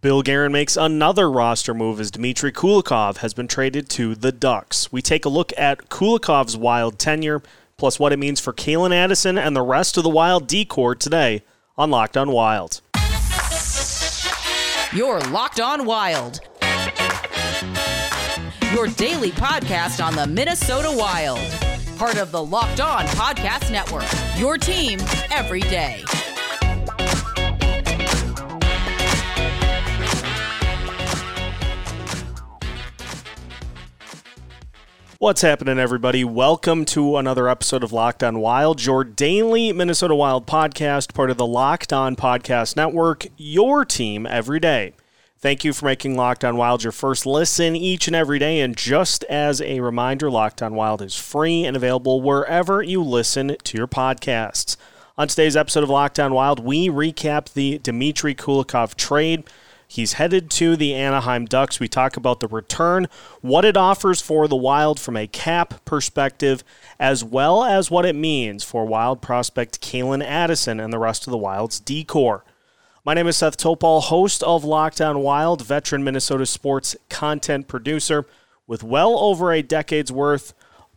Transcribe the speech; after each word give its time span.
Bill 0.00 0.22
Guerin 0.22 0.52
makes 0.52 0.76
another 0.76 1.28
roster 1.28 1.74
move 1.74 1.98
as 1.98 2.12
Dmitry 2.12 2.52
Kulikov 2.52 3.16
has 3.16 3.34
been 3.34 3.48
traded 3.48 3.88
to 3.90 4.14
the 4.14 4.30
Ducks. 4.30 4.92
We 4.92 5.02
take 5.02 5.24
a 5.24 5.28
look 5.28 5.52
at 5.58 5.88
Kulikov's 5.88 6.56
wild 6.56 7.00
tenure, 7.00 7.42
plus 7.76 7.98
what 7.98 8.12
it 8.12 8.18
means 8.18 8.38
for 8.38 8.52
Calen 8.52 8.94
Addison 8.94 9.36
and 9.36 9.56
the 9.56 9.62
rest 9.62 9.96
of 9.96 10.04
the 10.04 10.08
Wild 10.08 10.46
D-corps 10.46 10.94
today 10.94 11.42
on 11.76 11.90
Locked 11.90 12.16
on 12.16 12.30
Wild. 12.30 12.80
You're 14.92 15.18
Locked 15.32 15.58
on 15.58 15.84
Wild. 15.84 16.40
Your 18.72 18.86
daily 18.86 19.32
podcast 19.32 20.04
on 20.04 20.14
the 20.14 20.28
Minnesota 20.28 20.94
Wild. 20.96 21.40
Part 21.98 22.18
of 22.18 22.30
the 22.30 22.44
Locked 22.44 22.80
On 22.80 23.04
Podcast 23.06 23.72
Network. 23.72 24.06
Your 24.38 24.58
team 24.58 25.00
every 25.32 25.62
day. 25.62 26.04
What's 35.20 35.42
happening, 35.42 35.80
everybody? 35.80 36.22
Welcome 36.22 36.84
to 36.84 37.16
another 37.16 37.48
episode 37.48 37.82
of 37.82 37.92
Locked 37.92 38.22
On 38.22 38.38
Wild, 38.38 38.84
your 38.84 39.02
daily 39.02 39.72
Minnesota 39.72 40.14
Wild 40.14 40.46
podcast, 40.46 41.12
part 41.12 41.28
of 41.28 41.36
the 41.36 41.44
Locked 41.44 41.92
On 41.92 42.14
Podcast 42.14 42.76
Network, 42.76 43.26
your 43.36 43.84
team 43.84 44.26
every 44.26 44.60
day. 44.60 44.92
Thank 45.40 45.64
you 45.64 45.72
for 45.72 45.86
making 45.86 46.16
Locked 46.16 46.44
On 46.44 46.56
Wild 46.56 46.84
your 46.84 46.92
first 46.92 47.26
listen 47.26 47.74
each 47.74 48.06
and 48.06 48.14
every 48.14 48.38
day. 48.38 48.60
And 48.60 48.76
just 48.76 49.24
as 49.24 49.60
a 49.60 49.80
reminder, 49.80 50.30
Locked 50.30 50.62
On 50.62 50.76
Wild 50.76 51.02
is 51.02 51.16
free 51.16 51.64
and 51.64 51.76
available 51.76 52.22
wherever 52.22 52.80
you 52.80 53.02
listen 53.02 53.56
to 53.64 53.76
your 53.76 53.88
podcasts. 53.88 54.76
On 55.16 55.26
today's 55.26 55.56
episode 55.56 55.82
of 55.82 55.90
Locked 55.90 56.20
On 56.20 56.32
Wild, 56.32 56.60
we 56.60 56.88
recap 56.88 57.54
the 57.54 57.78
Dmitry 57.78 58.36
Kulikov 58.36 58.94
trade. 58.94 59.50
He's 59.90 60.12
headed 60.12 60.50
to 60.50 60.76
the 60.76 60.94
Anaheim 60.94 61.46
Ducks. 61.46 61.80
We 61.80 61.88
talk 61.88 62.18
about 62.18 62.40
the 62.40 62.46
return, 62.46 63.06
what 63.40 63.64
it 63.64 63.74
offers 63.74 64.20
for 64.20 64.46
the 64.46 64.54
Wild 64.54 65.00
from 65.00 65.16
a 65.16 65.26
cap 65.26 65.82
perspective, 65.86 66.62
as 67.00 67.24
well 67.24 67.64
as 67.64 67.90
what 67.90 68.04
it 68.04 68.14
means 68.14 68.62
for 68.62 68.84
Wild 68.84 69.22
prospect 69.22 69.80
Calen 69.80 70.22
Addison 70.22 70.78
and 70.78 70.92
the 70.92 70.98
rest 70.98 71.26
of 71.26 71.30
the 71.30 71.38
Wild's 71.38 71.80
D-corps. 71.80 72.44
My 73.02 73.14
name 73.14 73.26
is 73.28 73.38
Seth 73.38 73.56
Topal, 73.56 74.02
host 74.02 74.42
of 74.42 74.62
Locked 74.62 75.00
On 75.00 75.20
Wild, 75.20 75.64
veteran 75.64 76.04
Minnesota 76.04 76.44
sports 76.44 76.94
content 77.08 77.66
producer 77.66 78.26
with 78.66 78.82
well 78.84 79.18
over 79.18 79.50
a 79.50 79.62
decade's 79.62 80.12
worth 80.12 80.52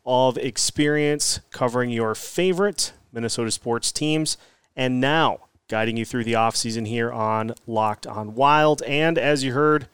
of 0.06 0.38
experience 0.38 1.40
covering 1.52 1.92
your 1.92 2.14
favorite 2.14 2.92
Minnesota 3.14 3.52
sports 3.52 3.94
teams. 3.94 4.36
And 4.76 5.00
now, 5.00 5.40
guiding 5.72 5.96
you 5.96 6.04
through 6.04 6.26
the 6.26 6.34
offseason 6.34 6.86
here 6.86 7.10
on 7.10 7.56
Locked 7.66 8.06
on 8.06 8.36
Wild. 8.36 8.82
And 8.84 9.18
as 9.18 9.42
you 9.46 9.54
heard, 9.54 9.88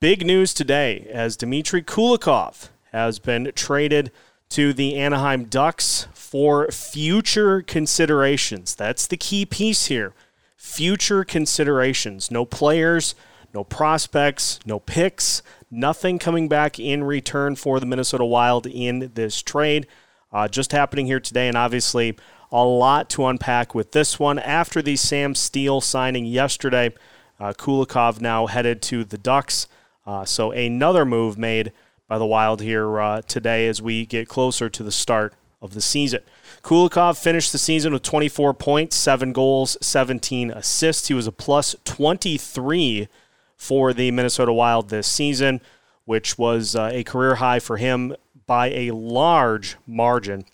big 0.00 0.26
news 0.26 0.52
today 0.52 1.08
as 1.12 1.36
Dmitry 1.36 1.82
Kulikov 1.82 2.68
has 2.90 3.20
been 3.20 3.52
traded 3.54 4.10
to 4.48 4.72
the 4.72 4.96
Anaheim 4.96 5.44
Ducks 5.44 6.08
for 6.12 6.68
future 6.72 7.62
considerations. 7.62 8.74
That's 8.74 9.06
the 9.06 9.16
key 9.16 9.46
piece 9.46 9.86
here. 9.86 10.14
Future 10.56 11.22
considerations. 11.22 12.32
No 12.32 12.44
players, 12.44 13.14
no 13.54 13.62
prospects, 13.62 14.58
no 14.66 14.80
picks, 14.80 15.44
nothing 15.70 16.18
coming 16.18 16.48
back 16.48 16.80
in 16.80 17.04
return 17.04 17.54
for 17.54 17.78
the 17.78 17.86
Minnesota 17.86 18.24
Wild 18.24 18.66
in 18.66 19.12
this 19.14 19.42
trade. 19.42 19.86
Uh, 20.32 20.48
just 20.48 20.72
happening 20.72 21.06
here 21.06 21.20
today, 21.20 21.46
and 21.46 21.56
obviously 21.56 22.16
a 22.52 22.64
lot 22.64 23.08
to 23.10 23.26
unpack 23.26 23.74
with 23.74 23.92
this 23.92 24.18
one. 24.18 24.38
After 24.38 24.82
the 24.82 24.96
Sam 24.96 25.34
Steel 25.34 25.80
signing 25.80 26.26
yesterday, 26.26 26.92
uh, 27.40 27.54
Kulikov 27.54 28.20
now 28.20 28.46
headed 28.46 28.82
to 28.82 29.04
the 29.04 29.18
Ducks. 29.18 29.66
Uh, 30.06 30.24
so 30.24 30.52
another 30.52 31.04
move 31.04 31.38
made 31.38 31.72
by 32.06 32.18
the 32.18 32.26
Wild 32.26 32.60
here 32.60 33.00
uh, 33.00 33.22
today 33.22 33.66
as 33.66 33.80
we 33.80 34.04
get 34.04 34.28
closer 34.28 34.68
to 34.68 34.82
the 34.82 34.92
start 34.92 35.32
of 35.62 35.72
the 35.72 35.80
season. 35.80 36.20
Kulikov 36.62 37.20
finished 37.20 37.52
the 37.52 37.58
season 37.58 37.92
with 37.92 38.02
24 38.02 38.52
points, 38.54 38.96
7 38.96 39.32
goals, 39.32 39.78
17 39.80 40.50
assists. 40.50 41.08
He 41.08 41.14
was 41.14 41.26
a 41.26 41.32
plus 41.32 41.74
23 41.84 43.08
for 43.56 43.92
the 43.92 44.10
Minnesota 44.10 44.52
Wild 44.52 44.90
this 44.90 45.06
season, 45.06 45.60
which 46.04 46.36
was 46.36 46.76
uh, 46.76 46.90
a 46.92 47.04
career 47.04 47.36
high 47.36 47.60
for 47.60 47.78
him 47.78 48.14
by 48.46 48.70
a 48.70 48.90
large 48.90 49.76
margin 49.86 50.44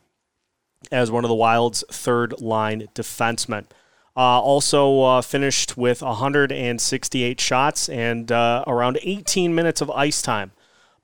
as 0.91 1.11
one 1.11 1.25
of 1.25 1.29
the 1.29 1.35
Wild's 1.35 1.85
third 1.91 2.41
line 2.41 2.89
defensemen. 2.95 3.65
Uh, 4.17 4.41
also 4.41 5.03
uh, 5.03 5.23
finished 5.23 5.77
with 5.77 6.03
168 6.03 7.41
shots 7.41 7.89
and 7.89 8.33
uh, 8.33 8.65
around 8.67 8.99
18 9.03 9.55
minutes 9.55 9.81
of 9.81 9.91
ice 9.93 10.21
time 10.23 10.51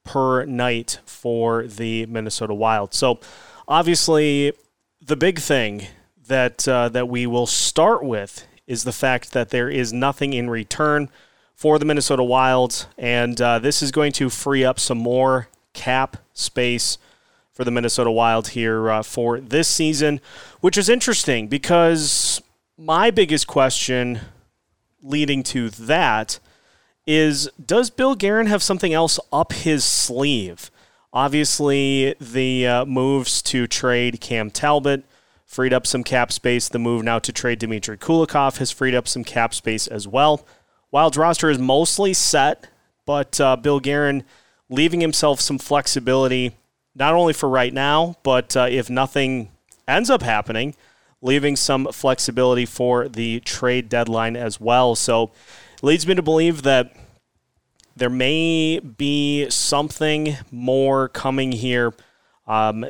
per 0.02 0.44
night 0.44 0.98
for 1.06 1.64
the 1.66 2.06
Minnesota 2.06 2.54
Wild. 2.54 2.92
So, 2.92 3.20
obviously, 3.68 4.52
the 5.00 5.16
big 5.16 5.38
thing 5.38 5.86
that 6.26 6.66
uh, 6.66 6.88
that 6.88 7.08
we 7.08 7.26
will 7.26 7.46
start 7.46 8.04
with 8.04 8.46
is 8.66 8.84
the 8.84 8.92
fact 8.92 9.32
that 9.32 9.50
there 9.50 9.68
is 9.68 9.92
nothing 9.92 10.32
in 10.32 10.50
return 10.50 11.08
for 11.54 11.78
the 11.78 11.84
Minnesota 11.84 12.24
Wilds, 12.24 12.86
and 12.98 13.40
uh, 13.40 13.58
this 13.58 13.80
is 13.82 13.92
going 13.92 14.12
to 14.12 14.28
free 14.28 14.64
up 14.64 14.80
some 14.80 14.98
more 14.98 15.48
cap 15.72 16.16
space 16.32 16.98
for 17.54 17.64
the 17.64 17.70
Minnesota 17.70 18.10
Wild 18.10 18.48
here 18.48 18.90
uh, 18.90 19.02
for 19.02 19.40
this 19.40 19.68
season, 19.68 20.20
which 20.60 20.76
is 20.76 20.88
interesting 20.88 21.46
because 21.46 22.42
my 22.76 23.10
biggest 23.10 23.46
question 23.46 24.20
leading 25.00 25.42
to 25.44 25.70
that 25.70 26.40
is 27.06 27.48
does 27.64 27.90
Bill 27.90 28.14
Guerin 28.14 28.46
have 28.48 28.62
something 28.62 28.92
else 28.92 29.20
up 29.32 29.52
his 29.52 29.84
sleeve? 29.84 30.70
Obviously, 31.12 32.14
the 32.20 32.66
uh, 32.66 32.84
moves 32.84 33.40
to 33.42 33.68
trade 33.68 34.20
Cam 34.20 34.50
Talbot 34.50 35.04
freed 35.46 35.72
up 35.72 35.86
some 35.86 36.02
cap 36.02 36.32
space. 36.32 36.68
The 36.68 36.80
move 36.80 37.04
now 37.04 37.20
to 37.20 37.32
trade 37.32 37.60
Dmitry 37.60 37.96
Kulikov 37.96 38.58
has 38.58 38.72
freed 38.72 38.96
up 38.96 39.06
some 39.06 39.22
cap 39.22 39.54
space 39.54 39.86
as 39.86 40.08
well. 40.08 40.44
Wild's 40.90 41.16
roster 41.16 41.50
is 41.50 41.58
mostly 41.58 42.14
set, 42.14 42.66
but 43.06 43.40
uh, 43.40 43.54
Bill 43.54 43.78
Guerin 43.78 44.24
leaving 44.68 45.00
himself 45.00 45.40
some 45.40 45.58
flexibility 45.58 46.56
not 46.94 47.14
only 47.14 47.32
for 47.32 47.48
right 47.48 47.72
now, 47.72 48.16
but 48.22 48.56
uh, 48.56 48.66
if 48.70 48.88
nothing 48.88 49.50
ends 49.88 50.10
up 50.10 50.22
happening, 50.22 50.74
leaving 51.20 51.56
some 51.56 51.86
flexibility 51.92 52.66
for 52.66 53.08
the 53.08 53.40
trade 53.40 53.88
deadline 53.88 54.36
as 54.36 54.60
well. 54.60 54.94
So 54.94 55.32
leads 55.82 56.06
me 56.06 56.14
to 56.14 56.22
believe 56.22 56.62
that 56.62 56.94
there 57.96 58.10
may 58.10 58.80
be 58.80 59.48
something 59.50 60.36
more 60.50 61.08
coming 61.08 61.52
here 61.52 61.94
um, 62.46 62.86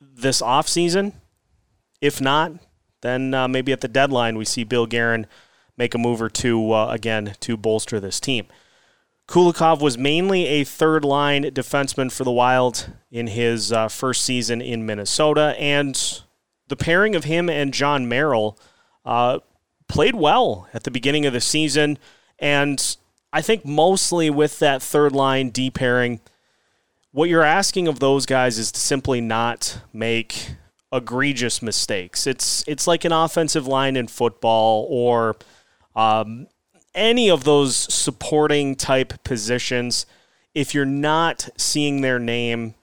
this 0.00 0.40
offseason. 0.40 1.12
If 2.00 2.20
not, 2.20 2.52
then 3.02 3.34
uh, 3.34 3.48
maybe 3.48 3.72
at 3.72 3.80
the 3.80 3.88
deadline 3.88 4.38
we 4.38 4.44
see 4.44 4.64
Bill 4.64 4.86
Guerin 4.86 5.26
make 5.76 5.94
a 5.94 5.98
move 5.98 6.22
or 6.22 6.28
two 6.28 6.72
uh, 6.72 6.88
again 6.88 7.34
to 7.40 7.56
bolster 7.56 7.98
this 8.00 8.20
team. 8.20 8.46
Kulikov 9.28 9.80
was 9.80 9.96
mainly 9.96 10.46
a 10.46 10.64
third 10.64 11.04
line 11.04 11.44
defenseman 11.44 12.12
for 12.12 12.24
the 12.24 12.30
Wild 12.30 12.90
in 13.10 13.28
his 13.28 13.72
uh, 13.72 13.88
first 13.88 14.24
season 14.24 14.60
in 14.60 14.84
Minnesota, 14.84 15.54
and 15.58 16.22
the 16.68 16.76
pairing 16.76 17.14
of 17.14 17.24
him 17.24 17.48
and 17.48 17.72
Jon 17.72 18.08
Merrill 18.08 18.58
uh, 19.04 19.38
played 19.88 20.14
well 20.14 20.68
at 20.74 20.84
the 20.84 20.90
beginning 20.90 21.26
of 21.26 21.32
the 21.32 21.40
season. 21.40 21.98
And 22.38 22.96
I 23.32 23.42
think 23.42 23.64
mostly 23.64 24.30
with 24.30 24.58
that 24.58 24.82
third 24.82 25.12
line 25.12 25.50
D 25.50 25.70
pairing, 25.70 26.20
what 27.12 27.28
you're 27.28 27.42
asking 27.42 27.88
of 27.88 28.00
those 28.00 28.26
guys 28.26 28.58
is 28.58 28.72
to 28.72 28.80
simply 28.80 29.20
not 29.20 29.80
make 29.92 30.56
egregious 30.92 31.62
mistakes. 31.62 32.26
It's 32.26 32.64
it's 32.66 32.86
like 32.86 33.04
an 33.04 33.12
offensive 33.12 33.66
line 33.66 33.96
in 33.96 34.08
football 34.08 34.86
or 34.90 35.36
um, 35.94 36.46
any 36.94 37.30
of 37.30 37.44
those 37.44 37.76
supporting 37.76 38.76
type 38.76 39.22
positions, 39.24 40.06
if 40.54 40.74
you're 40.74 40.84
not 40.84 41.48
seeing 41.56 42.00
their 42.00 42.18
name 42.18 42.74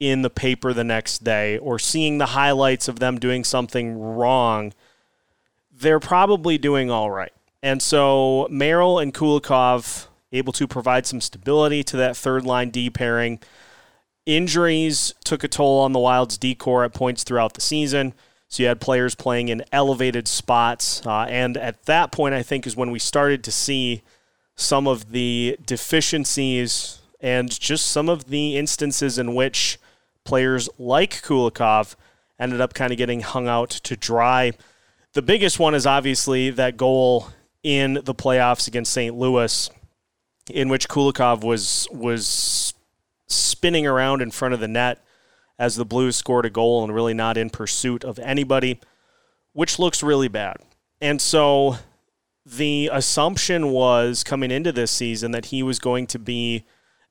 in 0.00 0.22
the 0.22 0.30
paper 0.30 0.72
the 0.72 0.84
next 0.84 1.24
day 1.24 1.56
or 1.58 1.78
seeing 1.78 2.18
the 2.18 2.26
highlights 2.26 2.88
of 2.88 2.98
them 2.98 3.18
doing 3.18 3.44
something 3.44 3.98
wrong, 3.98 4.72
they're 5.72 6.00
probably 6.00 6.58
doing 6.58 6.90
all 6.90 7.10
right. 7.10 7.32
And 7.62 7.82
so 7.82 8.46
Merrill 8.50 8.98
and 8.98 9.14
Kulikov 9.14 10.08
able 10.32 10.52
to 10.52 10.66
provide 10.66 11.06
some 11.06 11.20
stability 11.20 11.82
to 11.84 11.96
that 11.96 12.16
third 12.16 12.44
line 12.44 12.70
D 12.70 12.90
pairing. 12.90 13.40
Injuries 14.26 15.14
took 15.24 15.44
a 15.44 15.48
toll 15.48 15.80
on 15.80 15.92
the 15.92 15.98
Wild's 15.98 16.38
D-corps 16.38 16.84
at 16.84 16.94
points 16.94 17.24
throughout 17.24 17.54
the 17.54 17.60
season. 17.60 18.14
So 18.48 18.62
you 18.62 18.68
had 18.68 18.80
players 18.80 19.14
playing 19.14 19.48
in 19.48 19.64
elevated 19.72 20.28
spots. 20.28 21.04
Uh, 21.04 21.22
and 21.28 21.56
at 21.56 21.84
that 21.86 22.12
point, 22.12 22.34
I 22.34 22.42
think, 22.42 22.66
is 22.66 22.76
when 22.76 22.90
we 22.90 22.98
started 22.98 23.42
to 23.44 23.52
see 23.52 24.02
some 24.54 24.86
of 24.86 25.10
the 25.10 25.58
deficiencies 25.64 27.00
and 27.20 27.50
just 27.58 27.86
some 27.86 28.08
of 28.08 28.26
the 28.26 28.56
instances 28.56 29.18
in 29.18 29.34
which 29.34 29.78
players 30.24 30.68
like 30.78 31.22
Kulikov 31.22 31.96
ended 32.38 32.60
up 32.60 32.74
kind 32.74 32.92
of 32.92 32.98
getting 32.98 33.20
hung 33.20 33.48
out 33.48 33.70
to 33.70 33.96
dry. 33.96 34.52
The 35.12 35.22
biggest 35.22 35.58
one 35.58 35.74
is 35.74 35.86
obviously 35.86 36.50
that 36.50 36.76
goal 36.76 37.28
in 37.62 37.94
the 38.04 38.14
playoffs 38.14 38.66
against 38.68 38.92
St. 38.92 39.14
Louis, 39.14 39.70
in 40.50 40.68
which 40.68 40.88
Kulikov 40.88 41.42
was 41.42 41.88
was 41.92 42.74
spinning 43.26 43.86
around 43.86 44.20
in 44.20 44.30
front 44.30 44.54
of 44.54 44.60
the 44.60 44.68
net 44.68 45.03
as 45.58 45.76
the 45.76 45.84
Blues 45.84 46.16
scored 46.16 46.46
a 46.46 46.50
goal 46.50 46.82
and 46.82 46.94
really 46.94 47.14
not 47.14 47.36
in 47.36 47.50
pursuit 47.50 48.04
of 48.04 48.18
anybody, 48.18 48.80
which 49.52 49.78
looks 49.78 50.02
really 50.02 50.28
bad. 50.28 50.56
And 51.00 51.20
so 51.20 51.78
the 52.44 52.90
assumption 52.92 53.70
was 53.70 54.24
coming 54.24 54.50
into 54.50 54.72
this 54.72 54.90
season 54.90 55.30
that 55.30 55.46
he 55.46 55.62
was 55.62 55.78
going 55.78 56.06
to 56.08 56.18
be 56.18 56.64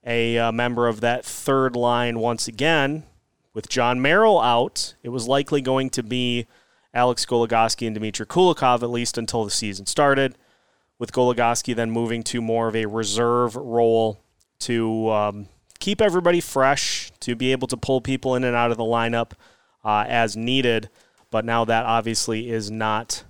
a 0.06 0.38
uh, 0.38 0.52
member 0.52 0.88
of 0.88 1.02
that 1.02 1.26
third 1.26 1.76
line 1.76 2.20
once 2.20 2.48
again. 2.48 3.04
With 3.54 3.70
Jon 3.70 4.02
Merrill 4.02 4.40
out, 4.42 4.96
it 5.04 5.10
was 5.10 5.28
likely 5.28 5.62
going 5.62 5.90
to 5.92 6.04
be 6.04 6.48
Alex 6.94 7.26
Goligoski 7.26 7.88
and 7.88 7.96
Dmitry 7.96 8.26
Kulikov, 8.26 8.84
at 8.84 8.90
least 8.90 9.18
until 9.18 9.46
the 9.46 9.52
season 9.52 9.86
started, 9.86 10.36
with 11.00 11.12
Goligoski 11.12 11.76
then 11.76 11.92
moving 11.92 12.24
to 12.24 12.42
more 12.42 12.68
of 12.68 12.76
a 12.76 12.86
reserve 12.86 13.56
role 13.56 14.20
to 14.60 15.10
um, 15.10 15.48
keep 15.80 16.02
everybody 16.02 16.40
fresh, 16.40 17.03
to 17.24 17.36
be 17.36 17.52
able 17.52 17.68
to 17.68 17.78
pull 17.78 18.02
people 18.02 18.36
in 18.36 18.44
and 18.44 18.56
out 18.56 18.72
of 18.72 18.78
the 18.78 18.84
lineup 18.84 19.32
uh, 19.84 20.06
as 20.08 20.38
needed. 20.38 20.90
But 21.32 21.46
now 21.46 21.66
that 21.66 21.86
obviously 21.86 22.50
is 22.50 22.70
not 22.70 23.24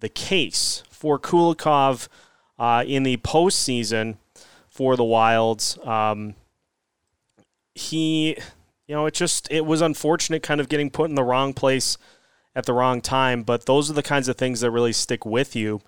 the 0.00 0.08
case. 0.08 0.82
For 0.90 1.18
Kulikov 1.18 2.08
uh, 2.58 2.84
in 2.86 3.02
the 3.02 3.16
postseason 3.18 4.16
for 4.68 4.96
the 4.96 5.04
Wilds, 5.04 5.78
um, 5.84 6.34
he, 7.74 8.36
you 8.86 8.94
know, 8.94 9.06
it 9.06 9.14
just 9.14 9.48
it 9.50 9.64
was 9.66 9.80
unfortunate 9.80 10.42
kind 10.42 10.60
of 10.60 10.68
getting 10.68 10.90
put 10.90 11.08
in 11.08 11.16
the 11.16 11.24
wrong 11.24 11.54
place 11.54 11.96
at 12.54 12.66
the 12.66 12.72
wrong 12.72 13.00
time. 13.00 13.42
But 13.42 13.66
those 13.66 13.90
are 13.90 13.94
the 13.94 14.02
kinds 14.02 14.28
of 14.28 14.36
things 14.36 14.60
that 14.60 14.70
really 14.70 14.92
stick 14.92 15.24
with 15.24 15.56
you. 15.56 15.80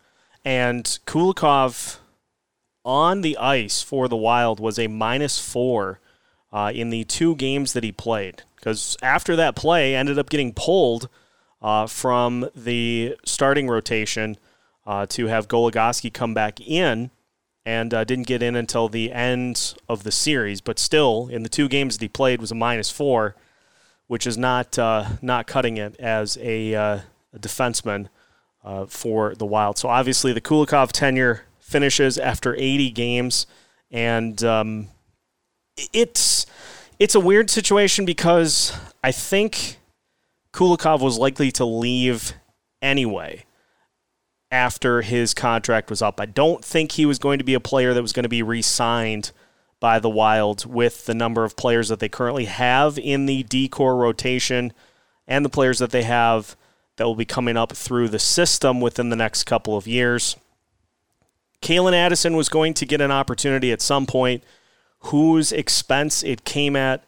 And 0.45 0.85
Kulikov 1.07 1.99
on 2.85 3.21
the 3.21 3.37
ice 3.37 3.83
for 3.83 4.09
the 4.09 4.17
Wild 4.17 4.61
was 4.61 4.79
a 4.79 4.89
minus 4.89 5.39
four 5.39 6.01
uh, 6.53 6.71
in 6.75 6.91
the 6.91 7.05
two 7.05 7.35
games 7.37 7.73
that 7.73 7.85
he 7.85 7.93
played. 7.93 8.43
Because 8.57 8.97
after 9.03 9.35
that 9.37 9.57
play, 9.57 9.95
ended 9.95 10.19
up 10.19 10.31
getting 10.31 10.53
pulled 10.53 11.09
uh, 11.61 11.87
from 11.87 12.49
the 12.55 13.17
starting 13.25 13.69
rotation 13.69 14.37
uh, 14.87 15.07
to 15.07 15.27
have 15.27 15.49
Goligoski 15.49 16.13
come 16.13 16.35
back 16.35 16.61
in 16.61 17.11
and 17.65 17.95
uh, 17.95 18.05
didn't 18.05 18.27
get 18.27 18.43
in 18.43 18.57
until 18.57 18.89
the 18.89 19.13
end 19.13 19.75
of 19.89 20.03
the 20.03 20.13
series. 20.13 20.61
But 20.61 20.79
still, 20.79 21.29
in 21.29 21.43
the 21.43 21.49
two 21.49 21.69
games 21.69 21.97
that 21.97 22.05
he 22.05 22.09
played, 22.09 22.41
was 22.41 22.51
a 22.51 22.57
minus 22.57 22.91
four 22.91 23.37
which 24.09 24.27
is 24.27 24.37
not 24.37 24.79
uh, 24.79 25.07
not 25.23 25.47
cutting 25.47 25.79
it 25.79 25.99
as 25.99 26.37
a, 26.43 26.75
uh, 26.75 26.99
a 27.33 27.39
defenseman 27.39 28.09
for 28.89 29.35
the 29.35 29.47
Wild. 29.47 29.79
So 29.79 29.89
obviously, 29.89 30.35
the 30.35 30.41
Kulikov 30.41 30.93
tenure 30.93 31.45
finishes 31.61 32.19
after 32.19 32.55
80 32.55 32.91
games, 32.91 33.47
and 33.91 34.43
um, 34.45 34.89
it's 35.93 36.47
it's 36.99 37.15
a 37.15 37.21
weird 37.21 37.51
situation 37.51 38.05
because 38.05 38.79
I 39.03 39.13
think 39.13 39.79
Kulikov 40.53 41.01
was 41.01 41.19
likely 41.19 41.51
to 41.53 41.65
leave 41.65 42.35
anyway 42.81 43.45
after 44.51 45.01
his 45.01 45.33
contract 45.33 45.89
was 45.89 46.03
up. 46.03 46.21
I 46.21 46.27
don't 46.27 46.65
think 46.65 46.93
he 46.93 47.07
was 47.07 47.19
going 47.19 47.39
to 47.39 47.45
be 47.45 47.55
a 47.55 47.61
player 47.61 47.95
that 47.95 48.03
was 48.03 48.13
going 48.13 48.25
to 48.25 48.29
be 48.29 48.43
re-signed 48.43 49.33
by 49.81 49.99
the 49.99 50.11
Wild 50.11 50.67
with 50.67 51.07
the 51.07 51.15
number 51.15 51.45
of 51.45 51.57
players 51.57 51.89
that 51.89 52.01
they 52.01 52.09
currently 52.09 52.45
have 52.45 52.99
in 52.99 53.27
the 53.27 53.43
D-corps 53.43 53.97
rotation 53.97 54.73
and 55.27 55.45
the 55.45 55.49
players 55.49 55.79
that 55.79 55.91
they 55.91 56.03
have 56.03 56.55
that 56.97 57.05
will 57.05 57.17
be 57.17 57.25
coming 57.25 57.57
up 57.57 57.73
through 57.73 58.09
the 58.09 58.19
system 58.19 58.81
within 58.81 59.09
the 59.09 59.17
next 59.17 59.45
couple 59.45 59.77
of 59.77 59.87
years. 59.87 60.37
Calen 61.63 61.95
Addison 61.95 62.37
was 62.37 62.49
going 62.49 62.75
to 62.75 62.87
get 62.87 63.01
an 63.01 63.11
opportunity 63.11 63.73
at 63.73 63.81
some 63.81 64.05
point. 64.05 64.45
Whose 65.07 65.53
expense 65.53 66.23
it 66.23 66.45
came 66.45 66.77
at 66.77 67.05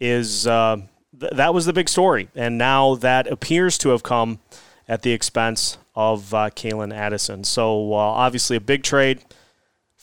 is 0.00 0.46
uh, 0.46 0.78
th- 1.18 1.32
that 1.32 1.54
was 1.54 1.66
the 1.66 1.72
big 1.72 1.88
story, 1.88 2.28
and 2.34 2.58
now 2.58 2.94
that 2.96 3.26
appears 3.26 3.78
to 3.78 3.90
have 3.90 4.02
come 4.02 4.40
at 4.86 5.02
the 5.02 5.12
expense 5.12 5.78
of 5.94 6.32
uh, 6.32 6.50
Calen 6.50 6.94
Addison. 6.94 7.44
So 7.44 7.92
uh, 7.92 7.96
obviously 7.96 8.56
a 8.56 8.60
big 8.60 8.82
trade 8.82 9.24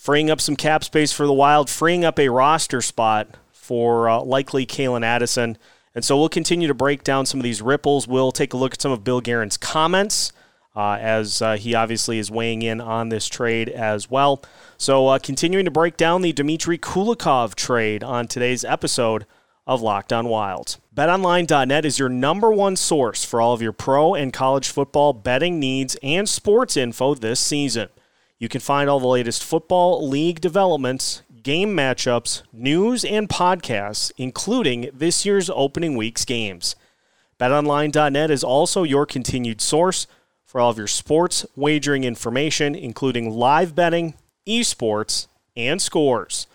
freeing 0.06 0.30
up 0.30 0.40
some 0.40 0.54
cap 0.54 0.84
space 0.84 1.12
for 1.12 1.26
the 1.26 1.32
Wild, 1.32 1.68
freeing 1.68 2.04
up 2.04 2.18
a 2.20 2.28
roster 2.28 2.80
spot 2.80 3.26
for 3.50 4.08
uh, 4.08 4.22
likely 4.22 4.64
Calen 4.64 5.04
Addison. 5.04 5.58
And 5.96 6.04
so 6.04 6.16
we'll 6.16 6.28
continue 6.28 6.68
to 6.68 6.74
break 6.74 7.02
down 7.02 7.26
some 7.26 7.40
of 7.40 7.44
these 7.44 7.60
ripples. 7.60 8.06
We'll 8.06 8.30
take 8.30 8.52
a 8.52 8.56
look 8.56 8.74
at 8.74 8.82
some 8.82 8.92
of 8.92 9.02
Bill 9.02 9.20
Guerin's 9.20 9.56
comments. 9.56 10.32
Uh, 10.76 10.98
as 11.00 11.40
uh, 11.40 11.56
he 11.56 11.74
obviously 11.74 12.18
is 12.18 12.30
weighing 12.30 12.60
in 12.60 12.82
on 12.82 13.08
this 13.08 13.28
trade 13.28 13.70
as 13.70 14.10
well. 14.10 14.42
So, 14.76 15.08
uh, 15.08 15.18
continuing 15.18 15.64
to 15.64 15.70
break 15.70 15.96
down 15.96 16.20
the 16.20 16.34
Dmitry 16.34 16.76
Kulikov 16.76 17.54
trade 17.54 18.04
on 18.04 18.28
today's 18.28 18.62
episode 18.62 19.24
of 19.66 19.80
Locked 19.80 20.12
On 20.12 20.28
Wild. 20.28 20.76
BetOnline.net 20.94 21.84
is 21.84 21.98
your 21.98 22.08
number 22.08 22.50
one 22.52 22.76
source 22.76 23.24
for 23.24 23.40
all 23.40 23.52
of 23.52 23.62
your 23.62 23.72
pro 23.72 24.14
and 24.14 24.32
college 24.32 24.68
football 24.68 25.12
betting 25.12 25.58
needs 25.58 25.96
and 26.02 26.28
sports 26.28 26.76
info 26.76 27.14
this 27.14 27.40
season. 27.40 27.88
You 28.38 28.48
can 28.48 28.60
find 28.60 28.88
all 28.88 29.00
the 29.00 29.06
latest 29.06 29.42
football 29.42 30.06
league 30.06 30.40
developments, 30.40 31.22
game 31.42 31.74
matchups, 31.74 32.42
news, 32.52 33.04
and 33.04 33.28
podcasts, 33.28 34.12
including 34.18 34.90
this 34.92 35.24
year's 35.24 35.48
opening 35.50 35.96
week's 35.96 36.24
games. 36.24 36.76
BetOnline.net 37.40 38.30
is 38.30 38.44
also 38.44 38.82
your 38.82 39.06
continued 39.06 39.60
source 39.60 40.06
for 40.46 40.60
all 40.60 40.70
of 40.70 40.78
your 40.78 40.86
sports 40.86 41.44
wagering 41.56 42.04
information, 42.04 42.74
including 42.74 43.30
live 43.30 43.74
betting, 43.74 44.14
esports, 44.46 45.26
and 45.56 45.82
scores. 45.82 46.46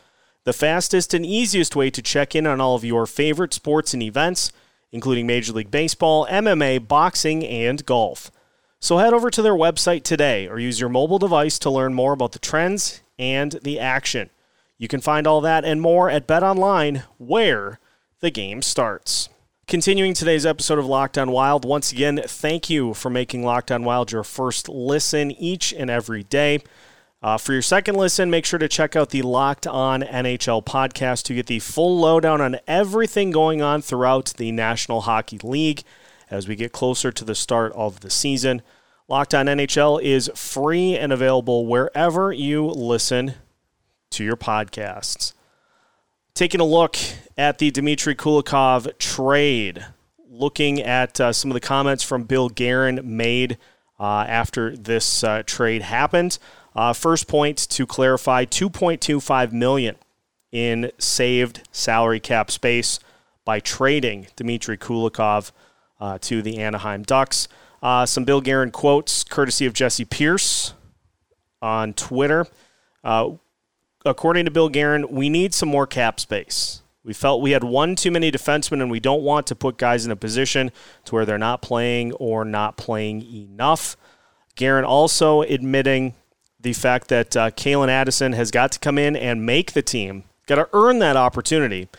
The 0.46 0.54
fastest 0.54 1.14
and 1.14 1.24
easiest 1.24 1.76
way 1.76 1.92
to 1.92 2.02
check 2.02 2.34
in 2.34 2.48
on 2.48 2.60
all 2.60 2.76
of 2.76 2.86
your 2.86 3.06
favorite 3.06 3.54
sports 3.54 3.94
and 3.94 4.02
events, 4.02 4.52
including 4.92 5.28
Major 5.28 5.54
League 5.54 5.70
Baseball, 5.70 6.26
MMA, 6.28 6.88
boxing, 6.88 7.46
and 7.46 7.86
golf. 7.86 8.32
So 8.80 8.98
head 8.98 9.14
over 9.14 9.30
to 9.30 9.42
their 9.44 9.54
website 9.54 10.04
today 10.04 10.48
or 10.48 10.58
use 10.58 10.80
your 10.80 10.90
mobile 10.90 11.20
device 11.20 11.60
to 11.60 11.70
learn 11.70 11.94
more 11.94 12.14
about 12.14 12.32
the 12.32 12.40
trends 12.40 13.02
and 13.20 13.52
the 13.62 13.80
action. 13.80 14.32
You 14.80 14.88
can 14.88 15.02
find 15.02 15.28
all 15.28 15.42
that 15.42 15.64
and 15.64 15.80
more 15.80 16.10
at 16.10 16.28
BetOnline, 16.28 17.04
where 17.20 17.80
the 18.22 18.32
game 18.32 18.64
starts. 18.64 19.30
Continuing 19.72 20.14
today's 20.14 20.46
episode 20.46 20.80
of 20.80 20.86
Locked 20.86 21.18
On 21.18 21.32
Wild, 21.32 21.64
once 21.64 21.94
again, 21.94 22.22
thank 22.26 22.70
you 22.70 22.94
for 22.94 23.10
making 23.10 23.46
Locked 23.46 23.72
On 23.72 23.86
Wild 23.86 24.12
your 24.12 24.26
first 24.26 24.68
listen 24.68 25.32
each 25.32 25.72
and 25.72 25.90
every 25.90 26.24
day. 26.24 26.62
Uh, 27.24 27.38
for 27.38 27.54
your 27.54 27.62
second 27.62 27.96
listen, 27.96 28.30
make 28.30 28.46
sure 28.46 28.60
to 28.60 28.68
check 28.68 28.98
out 28.98 29.12
the 29.12 29.22
Locked 29.22 29.66
On 29.66 30.02
NHL 30.02 30.66
podcast 30.66 31.24
to 31.24 31.34
get 31.34 31.48
the 31.48 31.60
full 31.60 31.98
lowdown 31.98 32.42
on 32.42 32.58
everything 32.68 33.32
going 33.32 33.62
on 33.62 33.82
throughout 33.82 34.34
the 34.36 34.52
National 34.52 35.00
Hockey 35.00 35.40
League 35.42 35.84
as 36.30 36.50
we 36.50 36.58
get 36.58 36.74
closer 36.74 37.10
to 37.10 37.24
the 37.24 37.34
start 37.34 37.72
of 37.72 38.02
the 38.02 38.10
season. 38.10 38.62
Locked 39.08 39.34
On 39.34 39.46
NHL 39.46 40.04
is 40.04 40.30
free 40.36 40.98
and 40.98 41.14
available 41.14 41.66
wherever 41.66 42.34
you 42.34 42.66
listen 42.66 43.36
to 44.10 44.26
your 44.26 44.36
podcasts. 44.36 45.32
Taking 46.42 46.60
a 46.60 46.66
look 46.66 46.98
at 47.38 47.60
the 47.60 47.70
Dmitry 47.70 48.16
Kulikov 48.16 48.98
trade, 48.98 49.86
looking 50.28 50.82
at 50.82 51.22
uh, 51.22 51.34
some 51.34 51.52
of 51.52 51.54
the 51.54 51.60
comments 51.60 52.02
from 52.02 52.24
Bill 52.24 52.50
Guerin 52.50 53.00
made 53.04 53.60
uh, 54.00 54.26
after 54.28 54.76
this 54.76 55.24
uh, 55.24 55.44
trade 55.46 55.84
happened. 55.84 56.40
Uh, 56.76 56.94
first 56.94 57.28
point 57.28 57.60
to 57.70 57.86
clarify: 57.86 58.46
2.25 58.46 59.52
million 59.52 59.98
in 60.52 60.92
saved 60.98 61.62
salary 61.72 62.20
cap 62.20 62.50
space 62.50 62.98
by 63.46 63.60
trading 63.60 64.26
Dmitry 64.36 64.80
Kulikov 64.80 65.52
uh, 66.00 66.18
to 66.22 66.42
the 66.42 66.58
Anaheim 66.58 67.04
Ducks. 67.04 67.48
Uh, 67.84 68.08
some 68.08 68.24
Bill 68.24 68.42
Guerin 68.42 68.72
quotes, 68.72 69.24
courtesy 69.24 69.68
of 69.68 69.74
Jessi 69.74 70.10
Pierce 70.10 70.74
on 71.62 71.94
Twitter. 71.94 72.48
According 74.06 74.46
to 74.46 74.52
Bill 74.52 74.70
Guerin, 74.70 75.08
we 75.10 75.30
need 75.30 75.54
some 75.54 75.70
more 75.70 75.86
cap 75.86 76.20
space. 76.20 76.82
We 77.04 77.14
felt 77.14 77.42
we 77.42 77.52
had 77.52 77.64
one 77.64 77.96
too 77.96 78.12
many 78.12 78.32
defensemen, 78.32 78.82
and 78.82 78.92
we 78.92 79.00
don't 79.00 79.24
want 79.24 79.48
to 79.48 79.56
put 79.56 79.78
guys 79.78 80.06
in 80.06 80.12
a 80.12 80.16
position 80.16 80.72
to 81.06 81.16
where 81.16 81.26
they're 81.26 81.38
not 81.38 81.62
playing 81.62 82.14
or 82.14 82.46
not 82.46 82.78
playing 82.78 83.22
enough. 83.22 83.98
Guerin 84.56 84.86
also 84.86 85.42
admitting 85.42 86.14
the 86.60 86.74
fact 86.74 87.08
that 87.08 87.36
uh, 87.36 87.50
Calen 87.52 87.90
Addison 87.90 88.34
has 88.34 88.52
got 88.52 88.72
to 88.74 88.80
come 88.80 88.98
in 88.98 89.16
and 89.16 89.46
make 89.46 89.74
the 89.74 89.82
team, 89.82 90.24
got 90.46 90.56
to 90.56 90.70
earn 90.74 91.00
that 91.00 91.18
opportunity. 91.18 91.90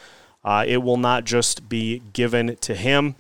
Uh, 0.45 0.65
it 0.67 0.79
will 0.79 0.97
not 0.97 1.25
just 1.25 1.69
be 1.69 2.03
given 2.13 2.57
to 2.57 2.75
him. 2.75 3.17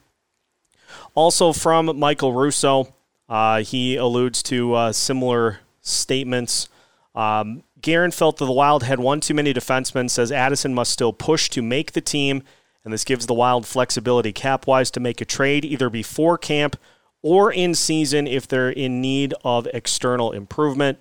Also 1.15 1.53
from 1.53 1.99
Michael 1.99 2.33
Russo, 2.33 2.95
uh, 3.29 3.62
he 3.62 3.97
alludes 3.97 4.43
to 4.45 4.75
uh, 4.75 4.93
similar 4.93 5.61
statements. 5.81 6.69
Um, 7.15 7.62
Guerin 7.83 8.12
felt 8.12 8.39
that 8.39 8.45
the 8.45 8.53
Wild 8.53 8.85
had 8.85 9.01
one 9.01 9.21
too 9.21 9.35
many 9.35 9.53
defensemen, 9.53 10.09
says 10.09 10.33
Addison 10.33 10.73
must 10.73 10.93
still 10.93 11.12
push 11.12 11.51
to 11.51 11.62
make 11.62 11.93
the 11.93 12.01
team, 12.01 12.43
and 12.85 12.93
this 12.93 13.05
gives 13.05 13.27
the 13.27 13.35
Wild 13.35 13.67
flexibility 13.67 14.33
cap 14.33 14.67
wise 14.67 14.91
to 14.93 15.01
make 15.01 15.21
a 15.21 15.25
trade 15.25 15.65
either 15.65 15.91
before 15.91 16.39
camp 16.39 16.77
or 17.23 17.53
in 17.53 17.75
season 17.75 18.27
if 18.27 18.47
they're 18.47 18.71
in 18.71 19.01
need 19.01 19.35
of 19.45 19.69
external 19.75 20.33
improvement. 20.33 20.99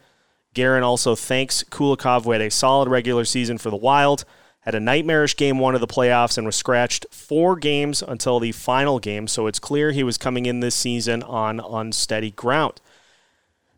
Guerin 0.53 0.83
also 0.83 1.15
thanks 1.15 1.63
Kulikov, 1.63 2.23
who 2.23 2.31
had 2.31 2.41
a 2.41 2.51
solid 2.51 2.89
regular 2.89 3.25
season 3.25 3.57
for 3.57 3.69
the 3.69 3.75
Wild, 3.75 4.25
had 4.61 4.75
a 4.75 4.79
nightmarish 4.79 5.35
game 5.35 5.57
one 5.59 5.75
of 5.75 5.81
the 5.81 5.88
playoffs, 5.88 6.38
and 6.38 6.45
was 6.45 6.55
scratched 6.55 7.05
four 7.09 7.55
games 7.55 8.03
until 8.03 8.39
the 8.39 8.51
final 8.51 9.00
game. 9.00 9.27
So 9.27 9.47
it's 9.47 9.59
clear 9.59 9.91
he 9.91 10.03
was 10.03 10.17
coming 10.17 10.45
in 10.45 10.59
this 10.59 10.75
season 10.75 11.23
on 11.23 11.59
unsteady 11.59 12.31
ground. 12.31 12.81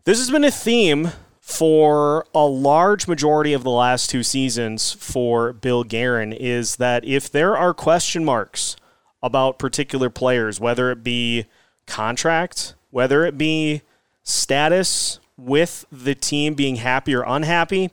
This 0.03 0.17
has 0.17 0.29
been 0.29 0.43
a 0.43 0.51
theme 0.51 1.11
for 1.43 2.25
a 2.33 2.45
large 2.45 3.05
majority 3.05 3.51
of 3.51 3.63
the 3.65 3.69
last 3.69 4.09
two 4.09 4.23
seasons 4.23 4.93
for 4.93 5.51
Bill 5.51 5.83
Guerin 5.83 6.31
is 6.31 6.77
that 6.77 7.03
if 7.03 7.29
there 7.29 7.57
are 7.57 7.73
question 7.73 8.23
marks 8.23 8.77
about 9.21 9.59
particular 9.59 10.09
players, 10.09 10.61
whether 10.61 10.89
it 10.89 11.03
be 11.03 11.45
contract, 11.85 12.75
whether 12.91 13.25
it 13.25 13.37
be 13.37 13.81
status 14.23 15.19
with 15.35 15.83
the 15.91 16.15
team 16.15 16.53
being 16.53 16.77
happy 16.77 17.13
or 17.13 17.23
unhappy, 17.23 17.91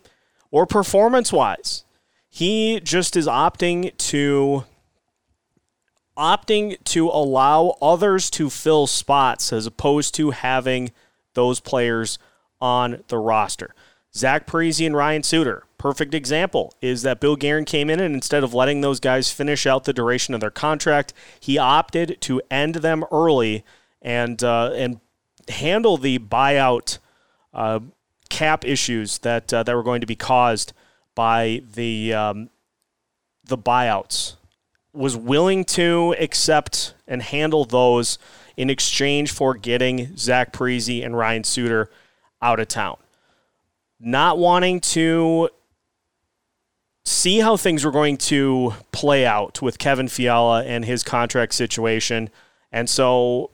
or 0.52 0.64
performance 0.64 1.33
wise. 1.33 1.83
He 2.28 2.78
just 2.78 3.16
is 3.16 3.26
opting 3.26 3.97
to 3.97 4.64
opting 6.16 6.76
to 6.85 7.09
allow 7.09 7.76
others 7.83 8.30
to 8.30 8.49
fill 8.49 8.87
spots 8.87 9.52
as 9.52 9.66
opposed 9.66 10.14
to 10.14 10.30
having 10.30 10.92
those 11.35 11.59
players 11.59 12.16
on 12.61 13.02
the 13.09 13.19
roster. 13.19 13.75
Zach 14.14 14.47
Parise 14.47 14.85
and 14.85 14.97
Ryan 14.97 15.23
Suter, 15.23 15.64
perfect 15.79 16.14
example, 16.14 16.75
is 16.83 17.02
that 17.02 17.21
Bill 17.21 17.37
Guerin 17.37 17.64
came 17.64 17.88
in 17.88 18.00
and 18.00 18.14
instead 18.14 18.43
of 18.43 18.52
letting 18.52 18.81
those 18.81 18.99
guys 18.99 19.31
finish 19.31 19.67
out 19.67 19.85
the 19.85 19.93
duration 19.93 20.35
of 20.35 20.40
their 20.40 20.50
contract, 20.50 21.12
he 21.38 21.59
opted 21.59 22.21
to 22.23 22.43
end 22.50 22.76
them 22.76 23.05
early 23.12 23.64
and 24.02 24.43
uh, 24.43 24.73
and 24.75 25.00
handle 25.49 25.97
the 25.97 26.19
buyout 26.19 26.99
uh, 27.55 27.81
cap 28.29 28.64
issues 28.64 29.19
that 29.19 29.52
uh, 29.52 29.62
that 29.62 29.76
were 29.76 29.83
going 29.83 30.00
to 30.00 30.07
be 30.07 30.17
caused 30.17 30.73
by 31.14 31.62
the 31.75 32.12
um, 32.12 32.50
the 33.45 33.59
buyouts. 33.59 34.35
Was 34.93 35.17
willing 35.17 35.64
to 35.67 36.17
accept 36.19 36.95
and 37.07 37.23
handle 37.23 37.64
those 37.64 38.19
in 38.57 38.69
exchange 38.69 39.31
for 39.31 39.55
getting 39.55 40.17
Zach 40.17 40.52
Parise 40.52 41.05
and 41.05 41.17
Ryan 41.17 41.45
Suter 41.45 41.88
out 42.42 42.61
of 42.61 42.68
town. 42.68 42.97
Not 43.99 44.38
wanting 44.38 44.80
to 44.80 45.50
see 47.04 47.40
how 47.40 47.56
things 47.56 47.85
were 47.85 47.90
going 47.90 48.16
to 48.16 48.75
play 48.92 49.26
out 49.26 49.61
with 49.61 49.78
Kevin 49.78 50.09
Fiala 50.09 50.64
and 50.64 50.85
his 50.85 51.02
contract 51.02 51.54
situation. 51.54 52.30
And 52.73 52.88
so 52.88 53.50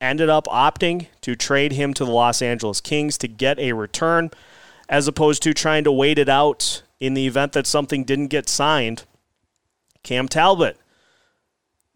ended 0.00 0.28
up 0.28 0.46
opting 0.46 1.06
to 1.20 1.36
trade 1.36 1.72
him 1.72 1.92
to 1.94 2.04
the 2.04 2.10
Los 2.10 2.40
Angeles 2.40 2.80
Kings 2.80 3.18
to 3.18 3.28
get 3.28 3.58
a 3.58 3.72
return, 3.72 4.30
as 4.88 5.06
opposed 5.06 5.42
to 5.42 5.52
trying 5.52 5.84
to 5.84 5.92
wait 5.92 6.18
it 6.18 6.28
out 6.28 6.82
in 7.00 7.14
the 7.14 7.26
event 7.26 7.52
that 7.52 7.66
something 7.66 8.04
didn't 8.04 8.28
get 8.28 8.48
signed. 8.48 9.04
Cam 10.02 10.28
Talbot, 10.28 10.78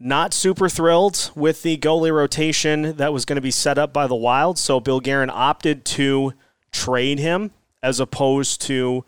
not 0.03 0.33
super 0.33 0.67
thrilled 0.67 1.31
with 1.33 1.63
the 1.63 1.77
goalie 1.77 2.13
rotation 2.13 2.97
that 2.97 3.13
was 3.13 3.23
going 3.23 3.37
to 3.37 3.41
be 3.41 3.51
set 3.51 3.77
up 3.77 3.93
by 3.93 4.05
the 4.05 4.13
Wild, 4.13 4.59
so 4.59 4.81
Bill 4.81 4.99
Guerin 4.99 5.29
opted 5.29 5.85
to 5.85 6.33
trade 6.73 7.19
him 7.19 7.51
as 7.81 8.01
opposed 8.01 8.61
to 8.63 9.05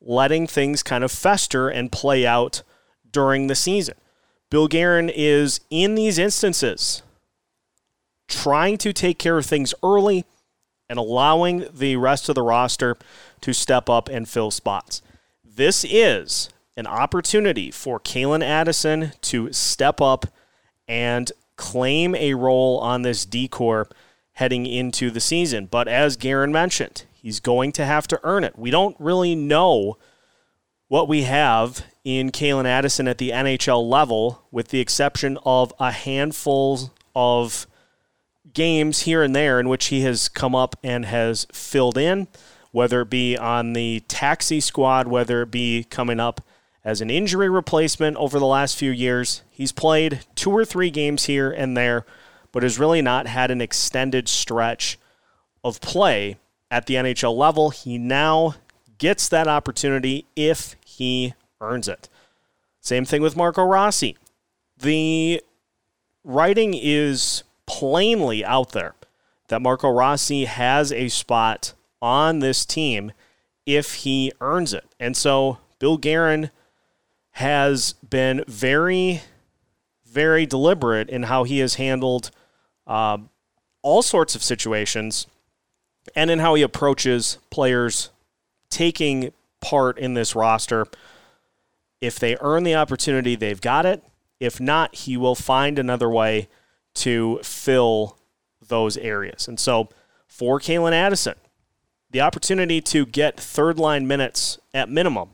letting 0.00 0.48
things 0.48 0.82
kind 0.82 1.04
of 1.04 1.12
fester 1.12 1.68
and 1.68 1.92
play 1.92 2.26
out 2.26 2.64
during 3.12 3.46
the 3.46 3.54
season. 3.54 3.94
Bill 4.50 4.66
Guerin 4.66 5.08
is 5.08 5.60
in 5.70 5.94
these 5.94 6.18
instances 6.18 7.04
trying 8.26 8.78
to 8.78 8.92
take 8.92 9.20
care 9.20 9.38
of 9.38 9.46
things 9.46 9.72
early 9.80 10.24
and 10.88 10.98
allowing 10.98 11.66
the 11.72 11.94
rest 11.96 12.28
of 12.28 12.34
the 12.34 12.42
roster 12.42 12.96
to 13.42 13.52
step 13.52 13.88
up 13.88 14.08
and 14.08 14.28
fill 14.28 14.50
spots. 14.50 15.02
This 15.44 15.84
is 15.84 16.48
an 16.76 16.86
opportunity 16.86 17.70
for 17.70 18.00
Calen 18.00 18.42
Addison 18.42 19.12
to 19.22 19.52
step 19.52 20.00
up 20.00 20.26
and 20.88 21.30
claim 21.56 22.14
a 22.14 22.34
role 22.34 22.78
on 22.78 23.02
this 23.02 23.24
D-corps 23.24 23.88
heading 24.32 24.66
into 24.66 25.10
the 25.10 25.20
season. 25.20 25.66
But 25.66 25.88
as 25.88 26.16
Guerin 26.16 26.52
mentioned, 26.52 27.04
he's 27.12 27.40
going 27.40 27.72
to 27.72 27.84
have 27.84 28.08
to 28.08 28.20
earn 28.24 28.44
it. 28.44 28.58
We 28.58 28.70
don't 28.70 28.96
really 28.98 29.34
know 29.34 29.98
what 30.88 31.08
we 31.08 31.22
have 31.22 31.84
in 32.04 32.30
Calen 32.30 32.64
Addison 32.64 33.06
at 33.06 33.18
the 33.18 33.30
NHL 33.30 33.88
level, 33.88 34.42
with 34.50 34.68
the 34.68 34.80
exception 34.80 35.38
of 35.44 35.72
a 35.78 35.90
handful 35.90 36.92
of 37.14 37.66
games 38.52 39.00
here 39.00 39.22
and 39.22 39.34
there 39.36 39.60
in 39.60 39.68
which 39.68 39.86
he 39.86 40.02
has 40.02 40.28
come 40.28 40.54
up 40.54 40.76
and 40.82 41.06
has 41.06 41.46
filled 41.52 41.96
in, 41.96 42.28
whether 42.72 43.02
it 43.02 43.10
be 43.10 43.36
on 43.36 43.72
the 43.72 44.00
taxi 44.08 44.60
squad, 44.60 45.06
whether 45.06 45.42
it 45.42 45.50
be 45.50 45.84
coming 45.84 46.20
up 46.20 46.40
as 46.84 47.00
an 47.00 47.10
injury 47.10 47.48
replacement 47.48 48.16
over 48.16 48.38
the 48.38 48.46
last 48.46 48.76
few 48.76 48.90
years. 48.90 49.42
He's 49.50 49.72
played 49.72 50.20
two 50.34 50.50
or 50.50 50.64
three 50.64 50.90
games 50.90 51.24
here 51.24 51.50
and 51.50 51.76
there, 51.76 52.04
but 52.50 52.62
has 52.62 52.78
really 52.78 53.02
not 53.02 53.26
had 53.26 53.50
an 53.50 53.60
extended 53.60 54.28
stretch 54.28 54.98
of 55.62 55.80
play 55.80 56.38
at 56.70 56.86
the 56.86 56.94
NHL 56.94 57.36
level. 57.36 57.70
He 57.70 57.98
now 57.98 58.56
gets 58.98 59.28
that 59.28 59.48
opportunity 59.48 60.26
if 60.34 60.76
he 60.84 61.34
earns 61.60 61.88
it. 61.88 62.08
Same 62.80 63.04
thing 63.04 63.22
with 63.22 63.36
Marco 63.36 63.62
Rossi. 63.62 64.16
The 64.78 65.40
writing 66.24 66.74
is 66.74 67.44
plainly 67.66 68.44
out 68.44 68.72
there 68.72 68.94
that 69.48 69.62
Marco 69.62 69.88
Rossi 69.90 70.46
has 70.46 70.90
a 70.92 71.08
spot 71.08 71.74
on 72.00 72.40
this 72.40 72.64
team 72.64 73.12
if 73.66 73.94
he 73.96 74.32
earns 74.40 74.72
it. 74.72 74.84
And 74.98 75.16
so 75.16 75.58
Bill 75.78 75.96
Guerin 75.96 76.50
has 77.32 77.94
been 78.08 78.44
very, 78.46 79.22
very 80.04 80.46
deliberate 80.46 81.08
in 81.08 81.24
how 81.24 81.44
he 81.44 81.58
has 81.60 81.74
handled 81.74 82.30
um, 82.86 83.30
all 83.82 84.02
sorts 84.02 84.34
of 84.34 84.42
situations 84.42 85.26
and 86.14 86.30
in 86.30 86.38
how 86.38 86.54
he 86.54 86.62
approaches 86.62 87.38
players 87.50 88.10
taking 88.70 89.32
part 89.60 89.98
in 89.98 90.14
this 90.14 90.34
roster. 90.34 90.86
If 92.00 92.18
they 92.18 92.36
earn 92.40 92.64
the 92.64 92.74
opportunity, 92.74 93.36
they've 93.36 93.60
got 93.60 93.86
it. 93.86 94.02
If 94.40 94.60
not, 94.60 94.94
he 94.94 95.16
will 95.16 95.36
find 95.36 95.78
another 95.78 96.10
way 96.10 96.48
to 96.94 97.38
fill 97.42 98.18
those 98.66 98.96
areas. 98.96 99.48
And 99.48 99.58
so 99.58 99.88
for 100.26 100.58
Calen 100.58 100.92
Addison, 100.92 101.34
the 102.10 102.20
opportunity 102.20 102.80
to 102.82 103.06
get 103.06 103.38
third 103.38 103.78
line 103.78 104.06
minutes 104.06 104.58
at 104.74 104.90
minimum 104.90 105.30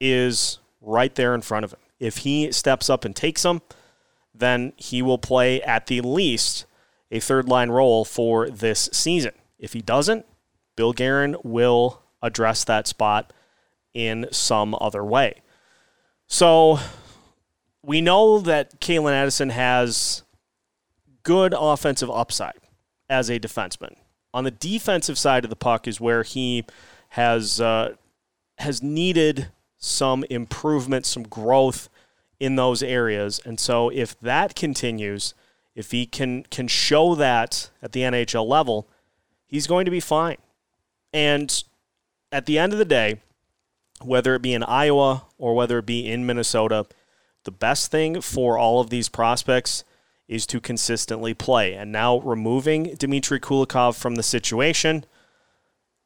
is 0.00 0.58
right 0.82 1.14
there 1.14 1.34
in 1.34 1.40
front 1.40 1.64
of 1.64 1.72
him. 1.72 1.78
If 1.98 2.18
he 2.18 2.52
steps 2.52 2.90
up 2.90 3.04
and 3.04 3.14
takes 3.14 3.42
them, 3.42 3.62
then 4.34 4.72
he 4.76 5.02
will 5.02 5.18
play 5.18 5.62
at 5.62 5.86
the 5.86 6.00
least 6.00 6.66
a 7.10 7.20
third 7.20 7.48
line 7.48 7.70
role 7.70 8.04
for 8.04 8.50
this 8.50 8.88
season. 8.92 9.32
If 9.58 9.72
he 9.72 9.80
doesn't, 9.80 10.26
Bill 10.76 10.92
Guerin 10.92 11.36
will 11.44 12.02
address 12.22 12.64
that 12.64 12.86
spot 12.86 13.32
in 13.94 14.26
some 14.32 14.74
other 14.80 15.04
way. 15.04 15.42
So 16.26 16.78
we 17.82 18.00
know 18.00 18.38
that 18.40 18.80
Calen 18.80 19.12
Addison 19.12 19.50
has 19.50 20.22
good 21.22 21.54
offensive 21.56 22.10
upside 22.10 22.58
as 23.08 23.28
a 23.28 23.38
defenseman. 23.38 23.96
On 24.32 24.44
the 24.44 24.50
defensive 24.50 25.18
side 25.18 25.44
of 25.44 25.50
the 25.50 25.56
puck 25.56 25.86
is 25.86 26.00
where 26.00 26.22
he 26.22 26.64
has 27.10 27.60
uh, 27.60 27.96
has 28.58 28.82
needed 28.82 29.48
some 29.82 30.24
improvement, 30.30 31.04
some 31.04 31.24
growth 31.24 31.88
in 32.38 32.56
those 32.56 32.82
areas. 32.82 33.40
And 33.44 33.58
so 33.58 33.88
if 33.90 34.18
that 34.20 34.54
continues, 34.54 35.34
if 35.74 35.90
he 35.90 36.06
can 36.06 36.44
can 36.44 36.68
show 36.68 37.14
that 37.16 37.70
at 37.82 37.92
the 37.92 38.00
NHL 38.00 38.46
level, 38.46 38.88
he's 39.46 39.66
going 39.66 39.84
to 39.84 39.90
be 39.90 40.00
fine. 40.00 40.38
And 41.12 41.62
at 42.30 42.46
the 42.46 42.58
end 42.58 42.72
of 42.72 42.78
the 42.78 42.84
day, 42.84 43.20
whether 44.00 44.34
it 44.34 44.42
be 44.42 44.54
in 44.54 44.62
Iowa 44.62 45.24
or 45.36 45.54
whether 45.54 45.78
it 45.78 45.86
be 45.86 46.10
in 46.10 46.24
Minnesota, 46.24 46.86
the 47.44 47.50
best 47.50 47.90
thing 47.90 48.20
for 48.20 48.56
all 48.56 48.80
of 48.80 48.88
these 48.88 49.08
prospects 49.08 49.84
is 50.28 50.46
to 50.46 50.60
consistently 50.60 51.34
play. 51.34 51.74
And 51.74 51.90
now 51.90 52.20
removing 52.20 52.94
Dmitry 52.94 53.40
Kulikov 53.40 53.96
from 53.96 54.14
the 54.14 54.22
situation 54.22 55.04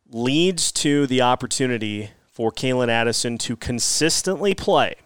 leads 0.09 0.73
to 0.73 1.07
the 1.07 1.21
opportunity 1.21 2.11
for 2.37 2.53
Calen 2.53 2.91
Addison 2.91 3.39
to 3.39 3.57
consistently 3.57 4.53
play 4.53 4.97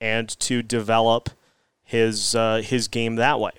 and 0.00 0.26
to 0.40 0.62
develop 0.62 1.28
his 1.84 2.34
uh, 2.34 2.62
his 2.64 2.88
game 2.88 3.16
that 3.16 3.38
way. 3.38 3.50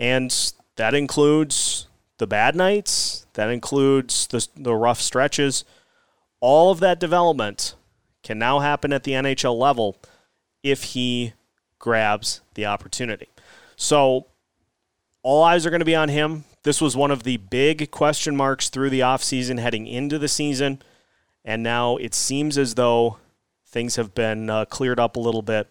And 0.00 0.34
that 0.74 0.92
includes 0.92 1.86
the 2.18 2.26
bad 2.26 2.56
nights, 2.56 3.24
that 3.34 3.50
includes 3.50 4.26
the, 4.26 4.48
the 4.56 4.74
rough 4.74 5.00
stretches. 5.00 5.64
All 6.40 6.72
of 6.72 6.80
that 6.80 6.98
development 6.98 7.76
can 8.24 8.36
now 8.36 8.58
happen 8.58 8.92
at 8.92 9.04
the 9.04 9.12
NHL 9.12 9.56
level 9.56 9.96
if 10.64 10.82
he 10.82 11.34
grabs 11.78 12.40
the 12.54 12.66
opportunity. 12.66 13.28
So 13.76 14.26
all 15.22 15.44
eyes 15.44 15.64
are 15.64 15.70
going 15.70 15.78
to 15.78 15.84
be 15.86 15.94
on 15.94 16.08
him. 16.08 16.42
This 16.64 16.80
was 16.80 16.96
one 16.96 17.12
of 17.12 17.22
the 17.22 17.36
big 17.36 17.92
question 17.92 18.36
marks 18.36 18.70
through 18.70 18.90
the 18.90 19.00
offseason 19.00 19.60
heading 19.60 19.86
into 19.86 20.18
the 20.18 20.26
season. 20.26 20.82
And 21.46 21.62
now 21.62 21.96
it 21.96 22.12
seems 22.12 22.58
as 22.58 22.74
though 22.74 23.18
things 23.64 23.94
have 23.96 24.14
been 24.14 24.50
uh, 24.50 24.64
cleared 24.64 24.98
up 24.98 25.14
a 25.14 25.20
little 25.20 25.42
bit 25.42 25.68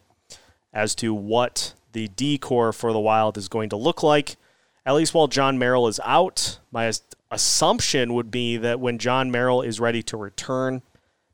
as 0.73 0.95
to 0.95 1.13
what 1.13 1.73
the 1.91 2.07
D-corps 2.07 2.73
for 2.73 2.93
the 2.93 2.99
Wild 2.99 3.37
is 3.37 3.49
going 3.49 3.69
to 3.69 3.75
look 3.75 4.01
like. 4.01 4.37
At 4.85 4.95
least 4.95 5.13
while 5.13 5.27
Jon 5.27 5.59
Merrill 5.59 5.87
is 5.87 5.99
out, 6.05 6.59
my 6.71 6.91
assumption 7.29 8.13
would 8.13 8.31
be 8.31 8.55
that 8.57 8.79
when 8.79 8.97
Jon 8.97 9.31
Merrill 9.31 9.61
is 9.61 9.79
ready 9.79 10.01
to 10.03 10.17
return, 10.17 10.81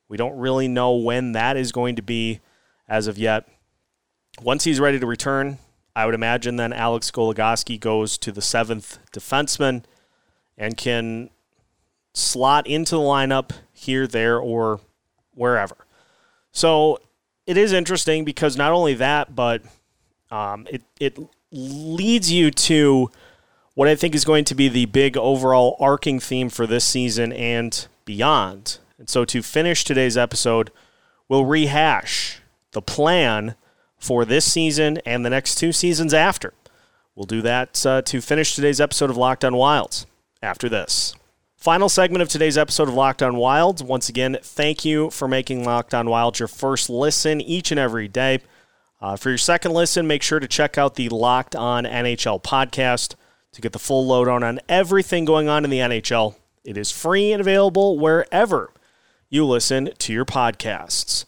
we 0.07 0.17
don't 0.17 0.37
really 0.37 0.67
know 0.67 0.95
when 0.95 1.33
that 1.33 1.55
is 1.55 1.71
going 1.71 1.95
to 1.97 2.01
be 2.01 2.39
as 2.87 3.07
of 3.07 3.17
yet. 3.17 3.47
Once 4.41 4.63
he's 4.63 4.79
ready 4.79 4.99
to 4.99 5.05
return, 5.05 5.59
I 5.95 6.05
would 6.05 6.15
imagine 6.15 6.55
then 6.55 6.73
Alex 6.73 7.11
Goligoski 7.11 7.79
goes 7.79 8.17
to 8.19 8.31
the 8.31 8.41
seventh 8.41 8.97
defenseman 9.11 9.83
and 10.57 10.77
can 10.77 11.29
slot 12.13 12.67
into 12.67 12.95
the 12.95 13.01
lineup 13.01 13.51
here, 13.73 14.07
there, 14.07 14.39
or 14.39 14.79
wherever. 15.33 15.75
So 16.51 16.99
it 17.45 17.57
is 17.57 17.73
interesting 17.73 18.25
because 18.25 18.57
not 18.57 18.71
only 18.71 18.93
that, 18.95 19.35
but 19.35 19.63
um, 20.29 20.67
it, 20.69 20.81
it 20.99 21.17
leads 21.51 22.31
you 22.31 22.51
to 22.51 23.09
what 23.73 23.87
I 23.87 23.95
think 23.95 24.15
is 24.15 24.25
going 24.25 24.45
to 24.45 24.55
be 24.55 24.67
the 24.67 24.85
big 24.85 25.17
overall 25.17 25.77
arcing 25.79 26.19
theme 26.19 26.49
for 26.49 26.67
this 26.67 26.85
season 26.85 27.31
and 27.31 27.87
beyond. 28.05 28.79
And 28.97 29.09
so 29.09 29.25
to 29.25 29.41
finish 29.41 29.83
today's 29.83 30.17
episode, 30.17 30.71
we'll 31.27 31.45
rehash 31.45 32.41
the 32.71 32.81
plan 32.81 33.55
for 33.97 34.25
this 34.25 34.51
season 34.51 34.97
and 35.05 35.25
the 35.25 35.29
next 35.29 35.55
two 35.55 35.71
seasons 35.71 36.13
after. 36.13 36.53
We'll 37.15 37.25
do 37.25 37.41
that 37.41 37.85
uh, 37.85 38.01
to 38.03 38.21
finish 38.21 38.55
today's 38.55 38.81
episode 38.81 39.09
of 39.09 39.17
Locked 39.17 39.45
on 39.45 39.55
Wilds 39.55 40.05
after 40.41 40.69
this. 40.69 41.15
Final 41.61 41.89
segment 41.89 42.23
of 42.23 42.27
today's 42.27 42.57
episode 42.57 42.87
of 42.87 42.95
Locked 42.95 43.21
on 43.21 43.35
Wild. 43.35 43.87
Once 43.87 44.09
again, 44.09 44.35
thank 44.41 44.83
you 44.83 45.11
for 45.11 45.27
making 45.27 45.63
Locked 45.63 45.93
on 45.93 46.09
Wild 46.09 46.39
your 46.39 46.47
first 46.47 46.89
listen 46.89 47.39
each 47.39 47.69
and 47.69 47.79
every 47.79 48.07
day. 48.07 48.39
Uh, 48.99 49.15
for 49.15 49.29
your 49.29 49.37
second 49.37 49.71
listen, 49.73 50.07
make 50.07 50.23
sure 50.23 50.39
to 50.39 50.47
check 50.47 50.79
out 50.79 50.95
the 50.95 51.07
Locked 51.09 51.55
on 51.55 51.83
NHL 51.83 52.41
podcast 52.41 53.13
to 53.51 53.61
get 53.61 53.73
the 53.73 53.77
full 53.77 54.07
load 54.07 54.27
on 54.27 54.41
on 54.41 54.59
everything 54.67 55.23
going 55.23 55.47
on 55.47 55.63
in 55.63 55.69
the 55.69 55.77
NHL. 55.77 56.33
It 56.63 56.77
is 56.77 56.89
free 56.89 57.31
and 57.31 57.39
available 57.39 57.99
wherever 57.99 58.73
you 59.29 59.45
listen 59.45 59.91
to 59.99 60.11
your 60.11 60.25
podcasts. 60.25 61.25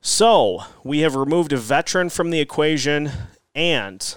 So, 0.00 0.60
we 0.82 1.00
have 1.00 1.14
removed 1.14 1.52
a 1.52 1.58
veteran 1.58 2.08
from 2.08 2.30
the 2.30 2.40
equation 2.40 3.10
and 3.54 4.16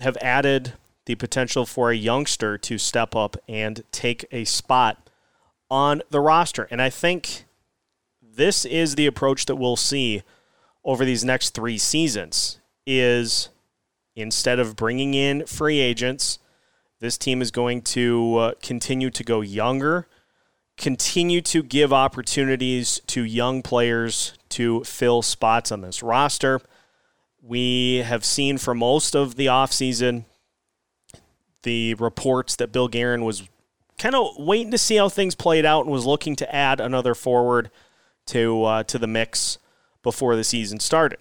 have 0.00 0.18
added 0.20 0.74
the 1.06 1.14
potential 1.14 1.66
for 1.66 1.90
a 1.90 1.96
youngster 1.96 2.56
to 2.58 2.78
step 2.78 3.16
up 3.16 3.36
and 3.48 3.82
take 3.90 4.24
a 4.30 4.44
spot 4.44 5.08
on 5.70 6.02
the 6.10 6.20
roster. 6.20 6.68
And 6.70 6.80
I 6.80 6.90
think 6.90 7.44
this 8.20 8.64
is 8.64 8.94
the 8.94 9.06
approach 9.06 9.46
that 9.46 9.56
we'll 9.56 9.76
see 9.76 10.22
over 10.84 11.04
these 11.04 11.24
next 11.24 11.50
3 11.50 11.78
seasons 11.78 12.60
is 12.86 13.48
instead 14.14 14.58
of 14.58 14.76
bringing 14.76 15.14
in 15.14 15.46
free 15.46 15.78
agents, 15.78 16.38
this 17.00 17.18
team 17.18 17.42
is 17.42 17.50
going 17.50 17.82
to 17.82 18.36
uh, 18.36 18.52
continue 18.62 19.10
to 19.10 19.24
go 19.24 19.40
younger, 19.40 20.06
continue 20.76 21.40
to 21.40 21.62
give 21.62 21.92
opportunities 21.92 23.00
to 23.06 23.22
young 23.22 23.62
players 23.62 24.34
to 24.50 24.84
fill 24.84 25.22
spots 25.22 25.72
on 25.72 25.80
this 25.80 26.02
roster. 26.02 26.60
We 27.40 27.98
have 27.98 28.24
seen 28.24 28.58
for 28.58 28.74
most 28.74 29.16
of 29.16 29.34
the 29.34 29.46
offseason 29.46 30.26
the 31.62 31.94
reports 31.94 32.56
that 32.56 32.72
Bill 32.72 32.88
Guerin 32.88 33.24
was 33.24 33.48
kind 33.98 34.14
of 34.14 34.36
waiting 34.38 34.70
to 34.70 34.78
see 34.78 34.96
how 34.96 35.08
things 35.08 35.34
played 35.34 35.64
out 35.64 35.84
and 35.84 35.92
was 35.92 36.06
looking 36.06 36.36
to 36.36 36.54
add 36.54 36.80
another 36.80 37.14
forward 37.14 37.70
to 38.26 38.64
uh, 38.64 38.82
to 38.84 38.98
the 38.98 39.06
mix 39.06 39.58
before 40.02 40.36
the 40.36 40.44
season 40.44 40.80
started. 40.80 41.18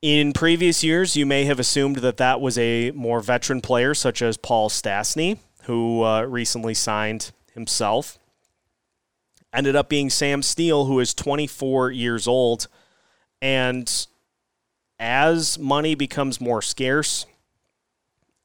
In 0.00 0.32
previous 0.32 0.84
years, 0.84 1.16
you 1.16 1.26
may 1.26 1.44
have 1.44 1.58
assumed 1.58 1.96
that 1.96 2.18
that 2.18 2.40
was 2.40 2.56
a 2.56 2.92
more 2.92 3.20
veteran 3.20 3.60
player, 3.60 3.94
such 3.94 4.22
as 4.22 4.36
Paul 4.36 4.68
Stastny, 4.68 5.38
who 5.64 6.02
uh, 6.04 6.22
recently 6.22 6.74
signed 6.74 7.32
himself 7.52 8.18
ended 9.52 9.76
up 9.76 9.88
being 9.88 10.10
Sam 10.10 10.42
Steel, 10.42 10.84
who 10.86 11.00
is 11.00 11.14
24 11.14 11.90
years 11.90 12.26
old. 12.26 12.68
And 13.40 14.06
as 14.98 15.58
money 15.58 15.94
becomes 15.94 16.40
more 16.40 16.62
scarce, 16.62 17.26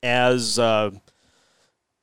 as 0.04 0.60
uh, 0.60 0.92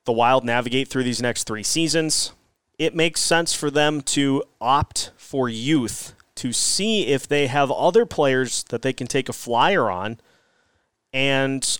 the 0.05 0.11
Wild 0.11 0.43
navigate 0.43 0.89
through 0.89 1.03
these 1.03 1.21
next 1.21 1.45
three 1.45 1.63
seasons, 1.63 2.33
it 2.77 2.93
makes 2.93 3.21
sense 3.21 3.53
for 3.53 3.71
them 3.71 4.01
to 4.01 4.43
opt 4.59 5.11
for 5.15 5.47
youth 5.47 6.13
to 6.35 6.51
see 6.51 7.07
if 7.07 7.27
they 7.27 7.47
have 7.47 7.71
other 7.71 8.05
players 8.05 8.63
that 8.65 8.81
they 8.81 8.91
can 8.91 9.07
take 9.07 9.29
a 9.29 9.33
flyer 9.33 9.89
on 9.89 10.19
and 11.13 11.79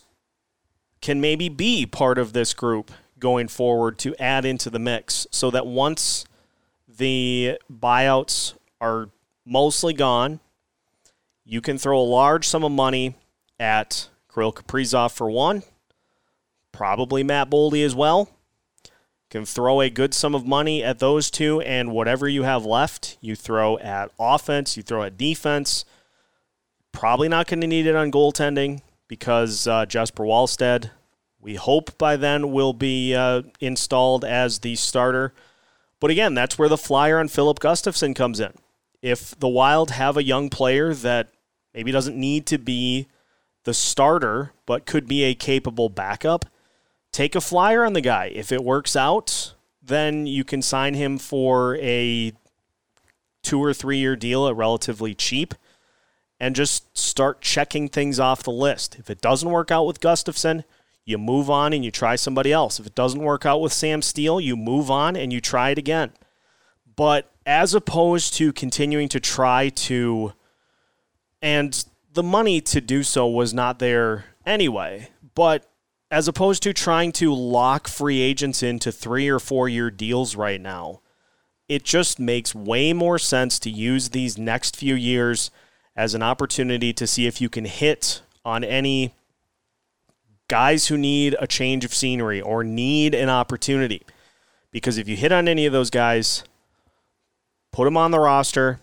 can 1.02 1.20
maybe 1.20 1.50
be 1.50 1.86
part 1.86 2.18
of 2.18 2.32
this 2.32 2.54
group 2.54 2.92
going 3.18 3.48
forward 3.48 3.98
to 3.98 4.16
add 4.22 4.46
into 4.46 4.70
the 4.70 4.80
mix 4.80 5.26
so 5.32 5.50
that 5.50 5.66
once 5.66 6.26
the 6.88 7.58
buyouts 7.72 8.54
are 8.80 9.10
mostly 9.46 9.94
gone. 9.94 10.40
You 11.44 11.62
can 11.62 11.78
throw 11.78 12.00
a 12.00 12.04
large 12.04 12.48
sum 12.48 12.64
of 12.64 12.72
money 12.72 13.16
at 13.60 14.10
Kirill 14.34 14.54
Kaprizov 14.54 15.12
for 15.12 15.30
one, 15.30 15.64
probably 16.72 17.24
Matt 17.24 17.50
Boldy 17.50 17.86
as 17.86 17.96
well. 17.96 18.30
Can 19.30 19.46
throw 19.46 19.80
a 19.80 19.90
good 19.90 20.14
sum 20.14 20.36
of 20.36 20.46
money 20.46 20.84
at 20.84 21.00
those 21.00 21.32
two, 21.32 21.62
and 21.62 21.92
whatever 21.92 22.28
you 22.28 22.44
have 22.44 22.66
left, 22.66 23.18
you 23.22 23.36
throw 23.36 23.78
at 23.78 24.12
offense, 24.20 24.76
you 24.76 24.84
throw 24.84 25.04
at 25.04 25.18
defense. 25.18 25.86
Probably 26.92 27.30
not 27.30 27.48
going 27.48 27.62
to 27.62 27.68
need 27.68 27.86
it 27.86 27.96
on 27.96 28.12
goaltending 28.12 28.82
because 29.08 29.68
uh, 29.68 29.86
Jesper 29.86 30.24
Wallstedt, 30.24 30.92
we 31.40 31.56
hope 31.56 31.98
by 31.98 32.18
then, 32.18 32.52
will 32.52 32.74
be 32.74 33.16
uh, 33.16 33.44
installed 33.62 34.26
as 34.26 34.60
the 34.60 34.76
starter. 34.76 35.34
But 36.02 36.12
again, 36.12 36.34
that's 36.34 36.60
where 36.60 36.70
the 36.70 36.78
flyer 36.78 37.18
on 37.18 37.30
Filip 37.30 37.60
Gustavsson 37.60 38.14
comes 38.14 38.42
in. 38.42 38.54
If 39.02 39.40
the 39.40 39.48
Wild 39.48 39.92
have 39.92 40.18
a 40.18 40.24
young 40.24 40.50
player 40.50 40.94
that 40.94 41.30
maybe 41.74 41.92
doesn't 41.92 42.18
need 42.18 42.46
to 42.48 42.58
be 42.58 43.08
the 43.64 43.74
starter, 43.74 44.52
but 44.66 44.86
could 44.86 45.08
be 45.08 45.24
a 45.24 45.36
capable 45.36 45.88
backup, 45.88 46.46
take 47.12 47.36
a 47.36 47.42
flyer 47.42 47.84
on 47.84 47.94
the 47.94 48.02
guy. 48.02 48.26
If 48.34 48.52
it 48.52 48.64
works 48.64 48.96
out, 48.96 49.54
then 49.82 50.26
you 50.28 50.44
can 50.44 50.62
sign 50.62 50.94
him 50.94 51.18
for 51.18 51.78
a 51.78 52.34
two 53.44 53.62
or 53.62 53.74
three 53.74 53.98
year 53.98 54.16
deal 54.16 54.48
at 54.48 54.56
relatively 54.56 55.14
cheap 55.14 55.54
and 56.40 56.56
just 56.56 56.98
start 56.98 57.42
checking 57.42 57.88
things 57.88 58.20
off 58.20 58.44
the 58.44 58.52
list. 58.52 58.98
If 58.98 59.10
it 59.10 59.22
doesn't 59.22 59.50
work 59.50 59.72
out 59.72 59.86
with 59.86 60.00
Gustavsson, 60.00 60.64
you 61.06 61.18
move 61.18 61.50
on 61.50 61.74
and 61.74 61.84
you 61.84 61.92
try 61.92 62.16
somebody 62.16 62.52
else. 62.52 62.80
If 62.80 62.88
it 62.88 62.96
doesn't 62.96 63.22
work 63.22 63.46
out 63.46 63.62
with 63.62 63.74
Sam 63.74 64.02
Steel, 64.02 64.40
you 64.40 64.56
move 64.56 64.90
on 64.90 65.16
and 65.16 65.34
you 65.34 65.42
try 65.42 65.72
it 65.72 65.78
again. 65.78 66.12
But 66.96 67.32
as 67.46 67.74
opposed 67.74 68.34
to 68.36 68.54
continuing 68.54 69.10
to 69.10 69.20
try 69.20 69.70
to, 69.70 70.34
and 71.42 71.84
the 72.14 72.24
money 72.24 72.62
to 72.62 72.82
do 72.82 73.04
so 73.04 73.28
was 73.28 73.54
not 73.54 73.80
there 73.80 74.26
anyway, 74.46 75.10
but 75.34 75.71
as 76.12 76.28
opposed 76.28 76.62
to 76.62 76.74
trying 76.74 77.14
to 77.14 77.34
lock 77.34 77.88
free 77.88 78.20
agents 78.20 78.62
into 78.62 78.92
three 78.92 79.30
or 79.30 79.40
four 79.40 79.70
year 79.70 79.90
deals 79.90 80.36
right 80.36 80.60
now, 80.60 81.00
it 81.70 81.86
just 81.86 82.20
makes 82.20 82.54
way 82.54 82.92
more 82.92 83.18
sense 83.18 83.58
to 83.58 83.70
use 83.70 84.10
these 84.10 84.38
next 84.38 84.76
few 84.76 84.94
years 84.94 85.50
as 85.96 86.14
an 86.14 86.22
opportunity 86.22 86.92
to 86.92 87.08
see 87.08 87.28
if 87.28 87.40
you 87.40 87.48
can 87.48 87.64
hit 87.64 88.22
on 88.44 88.62
any 88.64 89.14
guys 90.50 90.88
who 90.88 90.98
need 90.98 91.34
a 91.40 91.48
change 91.48 91.86
of 91.86 91.94
scenery 91.94 92.42
or 92.42 92.62
need 92.62 93.16
an 93.16 93.30
opportunity. 93.30 94.02
Because 94.70 94.98
if 94.98 95.08
you 95.08 95.16
hit 95.16 95.32
on 95.32 95.48
any 95.48 95.66
of 95.66 95.72
those 95.72 95.90
guys, 95.90 96.44
put 97.72 97.86
them 97.86 97.96
on 97.96 98.12
the 98.12 98.20
roster, 98.20 98.82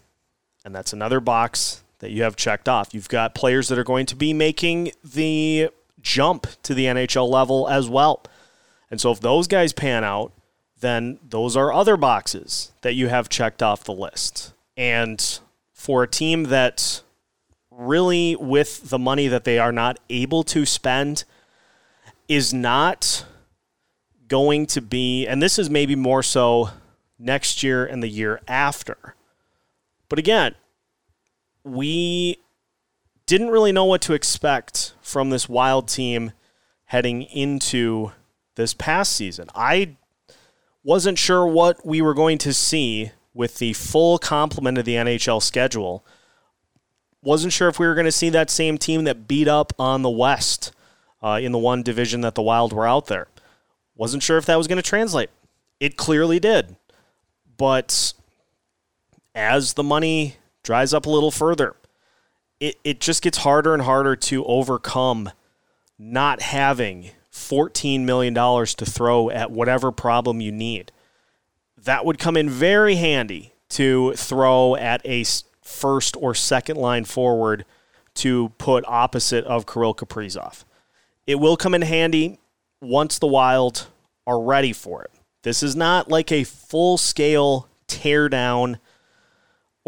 and 0.65 0.75
that's 0.75 0.95
another 0.95 1.21
box 1.21 1.83
that 1.99 2.11
you 2.11 2.23
have 2.23 2.37
checked 2.37 2.71
off. 2.71 2.95
You've 2.95 3.09
got 3.11 3.35
players 3.35 3.69
that 3.69 3.79
are 3.79 3.85
going 3.85 4.07
to 4.07 4.17
be 4.17 4.33
making 4.33 4.93
the 5.05 5.69
jump 6.09 6.47
to 6.63 6.73
the 6.73 6.87
NHL 6.87 7.29
level 7.29 7.69
as 7.69 7.87
well. 7.87 8.23
And 8.91 8.99
so 8.99 9.13
if 9.13 9.21
those 9.21 9.47
guys 9.47 9.75
pan 9.75 10.05
out, 10.05 10.33
then 10.81 11.19
those 11.29 11.55
are 11.55 11.71
other 11.71 11.99
boxes 11.99 12.73
that 12.81 12.95
you 12.95 13.09
have 13.09 13.29
checked 13.29 13.63
off 13.63 13.85
the 13.85 13.93
list. 13.93 14.55
And 14.75 15.39
for 15.75 16.03
a 16.03 16.09
team 16.09 16.45
that 16.45 17.03
really, 17.71 18.37
with 18.37 18.89
the 18.89 18.99
money 18.99 19.29
that 19.29 19.45
they 19.45 19.59
are 19.59 19.73
not 19.73 19.99
able 20.09 20.43
to 20.45 20.65
spend, 20.65 21.25
is 22.27 22.55
not 22.55 23.27
going 24.29 24.67
to 24.67 24.81
be, 24.81 25.27
and 25.27 25.43
this 25.43 25.59
is 25.59 25.69
maybe 25.69 25.95
more 25.95 26.23
so 26.23 26.71
next 27.19 27.63
year 27.63 27.85
and 27.85 28.03
the 28.03 28.09
year 28.09 28.41
after. 28.49 29.15
But 30.09 30.19
again, 30.19 30.55
we 31.65 32.39
didn't 33.29 33.51
really 33.51 33.73
know 33.73 33.85
what 33.85 34.01
to 34.01 34.15
expect 34.15 34.95
from 35.03 35.29
this 35.29 35.51
wild 35.51 35.87
team 35.87 36.33
heading 36.87 37.23
into 37.25 38.11
this 38.55 38.73
past 38.73 39.13
season. 39.13 39.49
I 39.55 39.97
wasn't 40.83 41.19
sure 41.19 41.47
what 41.47 41.85
we 41.85 42.01
were 42.01 42.15
going 42.15 42.39
to 42.39 42.55
see 42.55 43.13
with 43.35 43.59
the 43.59 43.75
full 43.75 44.19
complement 44.19 44.79
of 44.79 44.87
the 44.87 44.95
NHL 44.95 45.43
schedule. 45.43 46.03
Wasn't 47.23 47.53
sure 47.53 47.69
if 47.69 47.79
we 47.79 47.87
were 47.87 47.95
going 47.95 48.07
to 48.07 48.13
see 48.13 48.31
that 48.31 48.49
same 48.49 48.79
team 48.79 49.05
that 49.05 49.29
beat 49.29 49.47
up 49.47 49.75
on 49.79 50.01
the 50.01 50.09
West 50.09 50.73
uh, 51.23 51.39
in 51.41 51.53
the 51.53 51.59
one 51.59 51.83
division 51.83 52.23
that 52.23 52.35
the 52.35 52.43
Wild 52.43 52.73
were 52.73 52.89
out 52.89 53.09
there. 53.09 53.29
Wasn't 53.95 54.23
sure 54.23 54.39
if 54.39 54.47
that 54.47 54.57
was 54.57 54.67
going 54.67 54.77
to 54.77 54.83
translate. 54.83 55.29
It 55.81 55.99
clearly 55.99 56.41
did. 56.41 56.77
But 57.59 58.15
as 59.35 59.75
the 59.75 59.83
money 59.83 60.37
dries 60.63 60.95
up 60.95 61.05
a 61.05 61.11
little 61.11 61.31
further, 61.31 61.77
it, 62.61 62.77
it 62.85 63.01
just 63.01 63.23
gets 63.23 63.39
harder 63.39 63.75
and 63.75 63.83
harder 63.83 64.17
to 64.17 64.45
overcome 64.45 65.31
not 65.99 66.43
having 66.43 67.11
$14 67.33 68.01
million 68.01 68.35
to 68.35 68.87
throw 68.87 69.31
at 69.31 69.51
whatever 69.51 69.93
problem 69.93 70.41
you 70.41 70.53
need. 70.53 70.93
That 71.77 72.05
would 72.05 72.19
come 72.19 72.37
in 72.37 72.51
very 72.51 72.97
handy 72.97 73.53
to 73.71 74.15
throw 74.15 74.75
at 74.77 75.01
a 75.05 75.25
first 75.63 76.17
or 76.17 76.35
second 76.35 76.77
line 76.77 77.05
forward 77.05 77.65
to 78.15 78.51
put 78.59 78.85
opposite 78.89 79.45
of 79.45 79.67
Kirill 79.67 79.95
Kaprizov. 79.95 80.65
It 81.27 81.37
will 81.37 81.57
come 81.57 81.75
in 81.75 81.83
handy 81.83 82.41
once 82.81 83.19
the 83.19 83.27
Wild 83.27 83.87
are 84.27 84.41
ready 84.41 84.73
for 84.73 85.03
it. 85.03 85.11
This 85.43 85.63
is 85.63 85.77
not 85.77 86.09
like 86.09 86.33
a 86.33 86.45
full 86.45 86.99
scale 86.99 87.69
tear 87.87 88.29
down 88.29 88.79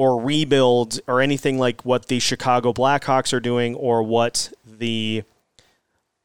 or 0.00 0.18
rebuild 0.18 0.98
or 1.06 1.20
anything 1.20 1.58
like 1.58 1.84
what 1.84 2.06
the 2.06 2.18
Chicago 2.18 2.72
Blackhawks 2.72 3.34
are 3.34 3.40
doing 3.40 3.74
or 3.74 4.02
what 4.02 4.50
the 4.66 5.22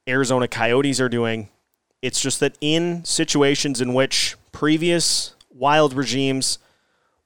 Arizona 0.08 0.48
Coyotes 0.48 1.02
are 1.02 1.10
doing. 1.10 1.50
It's 2.02 2.22
just 2.22 2.40
that 2.40 2.58
in 2.62 3.04
situations 3.04 3.82
in 3.82 3.94
which 3.94 4.38
previous 4.54 5.36
wild 5.54 5.94
regimes 5.94 6.58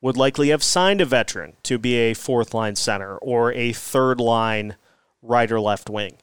would 0.01 0.17
likely 0.17 0.49
have 0.49 0.63
signed 0.63 1.01
a 1.01 1.05
veteran 1.05 1.53
to 1.61 1.77
be 1.77 1.93
a 1.97 2.15
fourth 2.15 2.55
line 2.55 2.75
center 2.75 3.17
or 3.17 3.53
a 3.53 3.71
third 3.71 4.19
line 4.19 4.75
right 5.21 5.51
or 5.51 5.59
left 5.59 5.87
wing. 5.87 6.17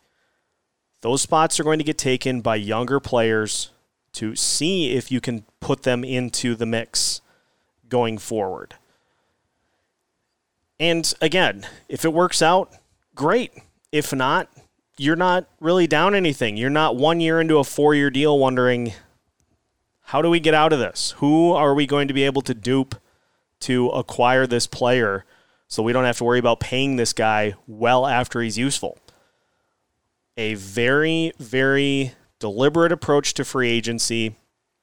Those 1.02 1.22
spots 1.22 1.60
are 1.60 1.64
going 1.64 1.78
to 1.78 1.84
get 1.84 1.98
taken 1.98 2.40
by 2.40 2.56
younger 2.56 2.98
players 2.98 3.70
to 4.14 4.34
see 4.34 4.90
if 4.90 5.12
you 5.12 5.20
can 5.20 5.44
put 5.60 5.84
them 5.84 6.02
into 6.02 6.56
the 6.56 6.66
mix 6.66 7.20
going 7.88 8.18
forward. 8.18 8.74
And 10.78 11.12
again, 11.20 11.66
if 11.88 12.04
it 12.04 12.12
works 12.12 12.42
out, 12.42 12.72
great. 13.14 13.52
If 13.92 14.12
not, 14.12 14.48
you're 14.98 15.16
not 15.16 15.48
really 15.60 15.86
down 15.86 16.14
anything. 16.14 16.56
You're 16.56 16.70
not 16.70 16.96
one 16.96 17.20
year 17.20 17.40
into 17.40 17.58
a 17.58 17.64
four 17.64 17.94
year 17.94 18.10
deal 18.10 18.38
wondering, 18.38 18.92
how 20.02 20.22
do 20.22 20.30
we 20.30 20.40
get 20.40 20.54
out 20.54 20.72
of 20.72 20.78
this? 20.78 21.14
Who 21.18 21.52
are 21.52 21.74
we 21.74 21.86
going 21.86 22.08
to 22.08 22.14
be 22.14 22.24
able 22.24 22.42
to 22.42 22.54
dupe 22.54 22.94
to 23.60 23.88
acquire 23.88 24.46
this 24.46 24.66
player 24.66 25.24
so 25.66 25.82
we 25.82 25.92
don't 25.92 26.04
have 26.04 26.18
to 26.18 26.24
worry 26.24 26.38
about 26.38 26.60
paying 26.60 26.96
this 26.96 27.12
guy 27.12 27.54
well 27.66 28.06
after 28.06 28.40
he's 28.40 28.58
useful? 28.58 28.98
A 30.36 30.54
very, 30.54 31.32
very 31.38 32.12
deliberate 32.38 32.92
approach 32.92 33.34
to 33.34 33.44
free 33.44 33.70
agency 33.70 34.36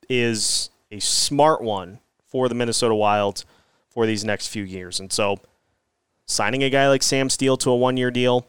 is 0.09 0.69
a 0.91 0.99
smart 0.99 1.61
one 1.61 1.99
for 2.25 2.49
the 2.49 2.55
Minnesota 2.55 2.95
Wild 2.95 3.45
for 3.87 4.05
these 4.05 4.25
next 4.25 4.47
few 4.47 4.63
years. 4.63 4.99
And 4.99 5.13
so 5.13 5.37
signing 6.25 6.63
a 6.63 6.69
guy 6.69 6.87
like 6.87 7.03
Sam 7.03 7.29
Steel 7.29 7.57
to 7.57 7.69
a 7.69 7.75
one 7.75 7.97
year 7.97 8.11
deal 8.11 8.45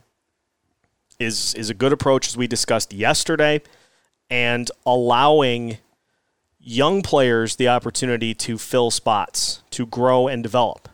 is 1.18 1.54
is 1.54 1.70
a 1.70 1.74
good 1.74 1.92
approach 1.92 2.28
as 2.28 2.36
we 2.36 2.46
discussed 2.46 2.92
yesterday 2.92 3.62
and 4.30 4.70
allowing 4.84 5.78
young 6.58 7.02
players 7.02 7.56
the 7.56 7.68
opportunity 7.68 8.34
to 8.34 8.56
fill 8.56 8.90
spots, 8.90 9.62
to 9.70 9.86
grow 9.86 10.28
and 10.28 10.42
develop 10.42 10.88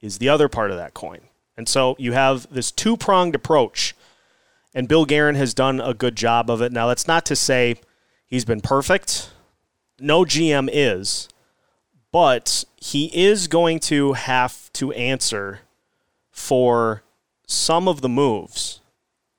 is 0.00 0.18
the 0.18 0.28
other 0.28 0.48
part 0.48 0.70
of 0.70 0.76
that 0.76 0.94
coin. 0.94 1.20
And 1.56 1.68
so 1.68 1.96
you 1.98 2.12
have 2.12 2.46
this 2.52 2.70
two-pronged 2.70 3.34
approach 3.34 3.96
and 4.74 4.86
Bill 4.86 5.06
Guerin 5.06 5.34
has 5.34 5.54
done 5.54 5.80
a 5.80 5.94
good 5.94 6.14
job 6.14 6.50
of 6.50 6.60
it. 6.62 6.72
Now 6.72 6.86
that's 6.86 7.08
not 7.08 7.24
to 7.26 7.36
say 7.36 7.76
he's 8.26 8.44
been 8.44 8.60
perfect. 8.60 9.30
No 9.98 10.24
GM 10.24 10.68
is, 10.72 11.28
but 12.12 12.64
he 12.76 13.06
is 13.06 13.48
going 13.48 13.80
to 13.80 14.12
have 14.12 14.72
to 14.74 14.92
answer 14.92 15.60
for 16.38 17.02
some 17.46 17.88
of 17.88 18.00
the 18.00 18.08
moves 18.08 18.80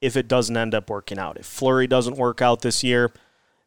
if 0.01 0.17
it 0.17 0.27
doesn't 0.27 0.57
end 0.57 0.75
up 0.75 0.89
working 0.89 1.17
out. 1.17 1.38
If 1.38 1.45
Fleury 1.45 1.88
doesn't 1.88 2.17
work 2.17 2.41
out 2.41 2.62
this 2.62 2.83
year, 2.83 3.12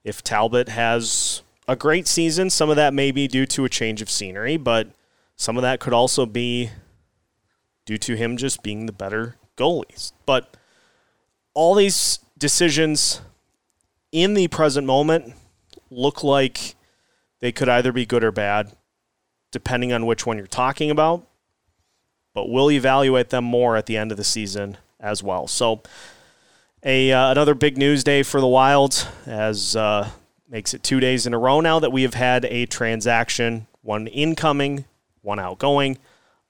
if 0.04 0.22
Talbot 0.22 0.68
has 0.68 1.42
a 1.66 1.74
great 1.74 2.06
season, 2.06 2.50
some 2.50 2.70
of 2.70 2.76
that 2.76 2.92
may 2.92 3.10
be 3.10 3.26
due 3.26 3.46
to 3.46 3.64
a 3.64 3.68
change 3.68 4.02
of 4.02 4.10
scenery, 4.10 4.56
but 4.56 4.88
some 5.36 5.56
of 5.56 5.62
that 5.62 5.80
could 5.80 5.92
also 5.92 6.26
be 6.26 6.70
due 7.86 7.98
to 7.98 8.16
him 8.16 8.36
just 8.36 8.62
being 8.62 8.86
the 8.86 8.92
better 8.92 9.36
goalies. 9.56 10.12
But 10.26 10.56
all 11.54 11.74
these 11.74 12.18
decisions 12.38 13.22
in 14.12 14.34
the 14.34 14.48
present 14.48 14.86
moment 14.86 15.34
look 15.90 16.22
like 16.22 16.74
they 17.40 17.50
could 17.50 17.68
either 17.68 17.92
be 17.92 18.06
good 18.06 18.22
or 18.22 18.30
bad, 18.30 18.72
depending 19.50 19.92
on 19.92 20.06
which 20.06 20.26
one 20.26 20.36
you're 20.36 20.46
talking 20.46 20.90
about. 20.90 21.26
But 22.34 22.48
we'll 22.48 22.70
evaluate 22.70 23.30
them 23.30 23.44
more 23.44 23.76
at 23.76 23.86
the 23.86 23.96
end 23.96 24.10
of 24.10 24.16
the 24.16 24.24
season 24.24 24.78
as 24.98 25.22
well. 25.22 25.46
So 25.46 25.82
a 26.84 27.12
uh, 27.12 27.30
another 27.30 27.54
big 27.54 27.76
news 27.76 28.02
day 28.02 28.22
for 28.22 28.40
the 28.40 28.48
Wilds 28.48 29.06
as 29.26 29.76
uh, 29.76 30.08
makes 30.48 30.74
it 30.74 30.82
two 30.82 31.00
days 31.00 31.26
in 31.26 31.34
a 31.34 31.38
row 31.38 31.60
now 31.60 31.78
that 31.78 31.92
we 31.92 32.02
have 32.02 32.14
had 32.14 32.44
a 32.46 32.66
transaction, 32.66 33.66
one 33.82 34.06
incoming, 34.06 34.84
one 35.20 35.38
outgoing. 35.38 35.98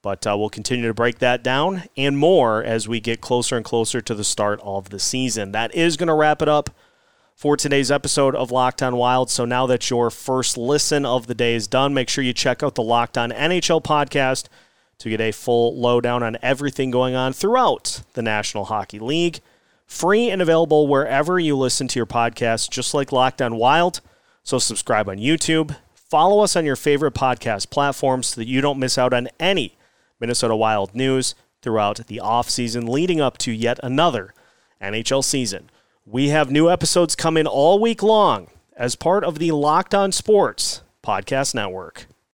But 0.02 0.26
uh, 0.26 0.36
we'll 0.36 0.50
continue 0.50 0.88
to 0.88 0.94
break 0.94 1.20
that 1.20 1.44
down 1.44 1.84
and 1.96 2.18
more 2.18 2.62
as 2.62 2.88
we 2.88 2.98
get 2.98 3.20
closer 3.20 3.56
and 3.56 3.64
closer 3.64 4.00
to 4.00 4.14
the 4.14 4.24
start 4.24 4.60
of 4.62 4.90
the 4.90 4.98
season. 4.98 5.52
That 5.52 5.72
is 5.74 5.96
going 5.96 6.08
to 6.08 6.14
wrap 6.14 6.42
it 6.42 6.48
up 6.48 6.70
for 7.36 7.56
today's 7.56 7.90
episode 7.90 8.34
of 8.34 8.50
Locked 8.50 8.82
On 8.82 8.96
Wild. 8.96 9.30
So 9.30 9.44
now 9.44 9.66
that 9.66 9.90
your 9.90 10.10
first 10.10 10.58
listen 10.58 11.06
of 11.06 11.28
the 11.28 11.36
day 11.36 11.54
is 11.54 11.68
done, 11.68 11.94
make 11.94 12.08
sure 12.08 12.24
you 12.24 12.32
check 12.32 12.64
out 12.64 12.74
the 12.74 12.82
Locked 12.82 13.16
On 13.16 13.30
NHL 13.30 13.82
podcast 13.82 14.46
to 14.98 15.10
get 15.10 15.20
a 15.20 15.32
full 15.32 15.76
lowdown 15.78 16.22
on 16.22 16.38
everything 16.42 16.90
going 16.90 17.14
on 17.14 17.32
throughout 17.32 18.02
the 18.14 18.22
National 18.22 18.66
Hockey 18.66 18.98
League 18.98 19.40
free 19.92 20.30
and 20.30 20.40
available 20.40 20.88
wherever 20.88 21.38
you 21.38 21.56
listen 21.56 21.86
to 21.86 21.98
your 21.98 22.06
podcast, 22.06 22.70
just 22.70 22.94
like 22.94 23.12
Locked 23.12 23.42
On 23.42 23.56
Wild. 23.56 24.00
So 24.42 24.58
subscribe 24.58 25.08
on 25.08 25.18
YouTube. 25.18 25.76
Follow 25.94 26.42
us 26.42 26.56
on 26.56 26.64
your 26.64 26.76
favorite 26.76 27.14
podcast 27.14 27.70
platforms 27.70 28.28
so 28.28 28.40
that 28.40 28.48
you 28.48 28.60
don't 28.60 28.78
miss 28.78 28.98
out 28.98 29.12
on 29.12 29.28
any 29.38 29.76
Minnesota 30.18 30.56
Wild 30.56 30.94
news 30.94 31.34
throughout 31.60 32.06
the 32.06 32.20
offseason 32.22 32.88
leading 32.88 33.20
up 33.20 33.38
to 33.38 33.52
yet 33.52 33.78
another 33.82 34.34
NHL 34.80 35.22
season. 35.22 35.70
We 36.04 36.30
have 36.30 36.50
new 36.50 36.70
episodes 36.70 37.14
coming 37.14 37.46
all 37.46 37.78
week 37.78 38.02
long 38.02 38.48
as 38.76 38.96
part 38.96 39.24
of 39.24 39.38
the 39.38 39.52
Locked 39.52 39.94
On 39.94 40.10
Sports 40.10 40.82
Podcast 41.04 41.54
Network. 41.54 42.06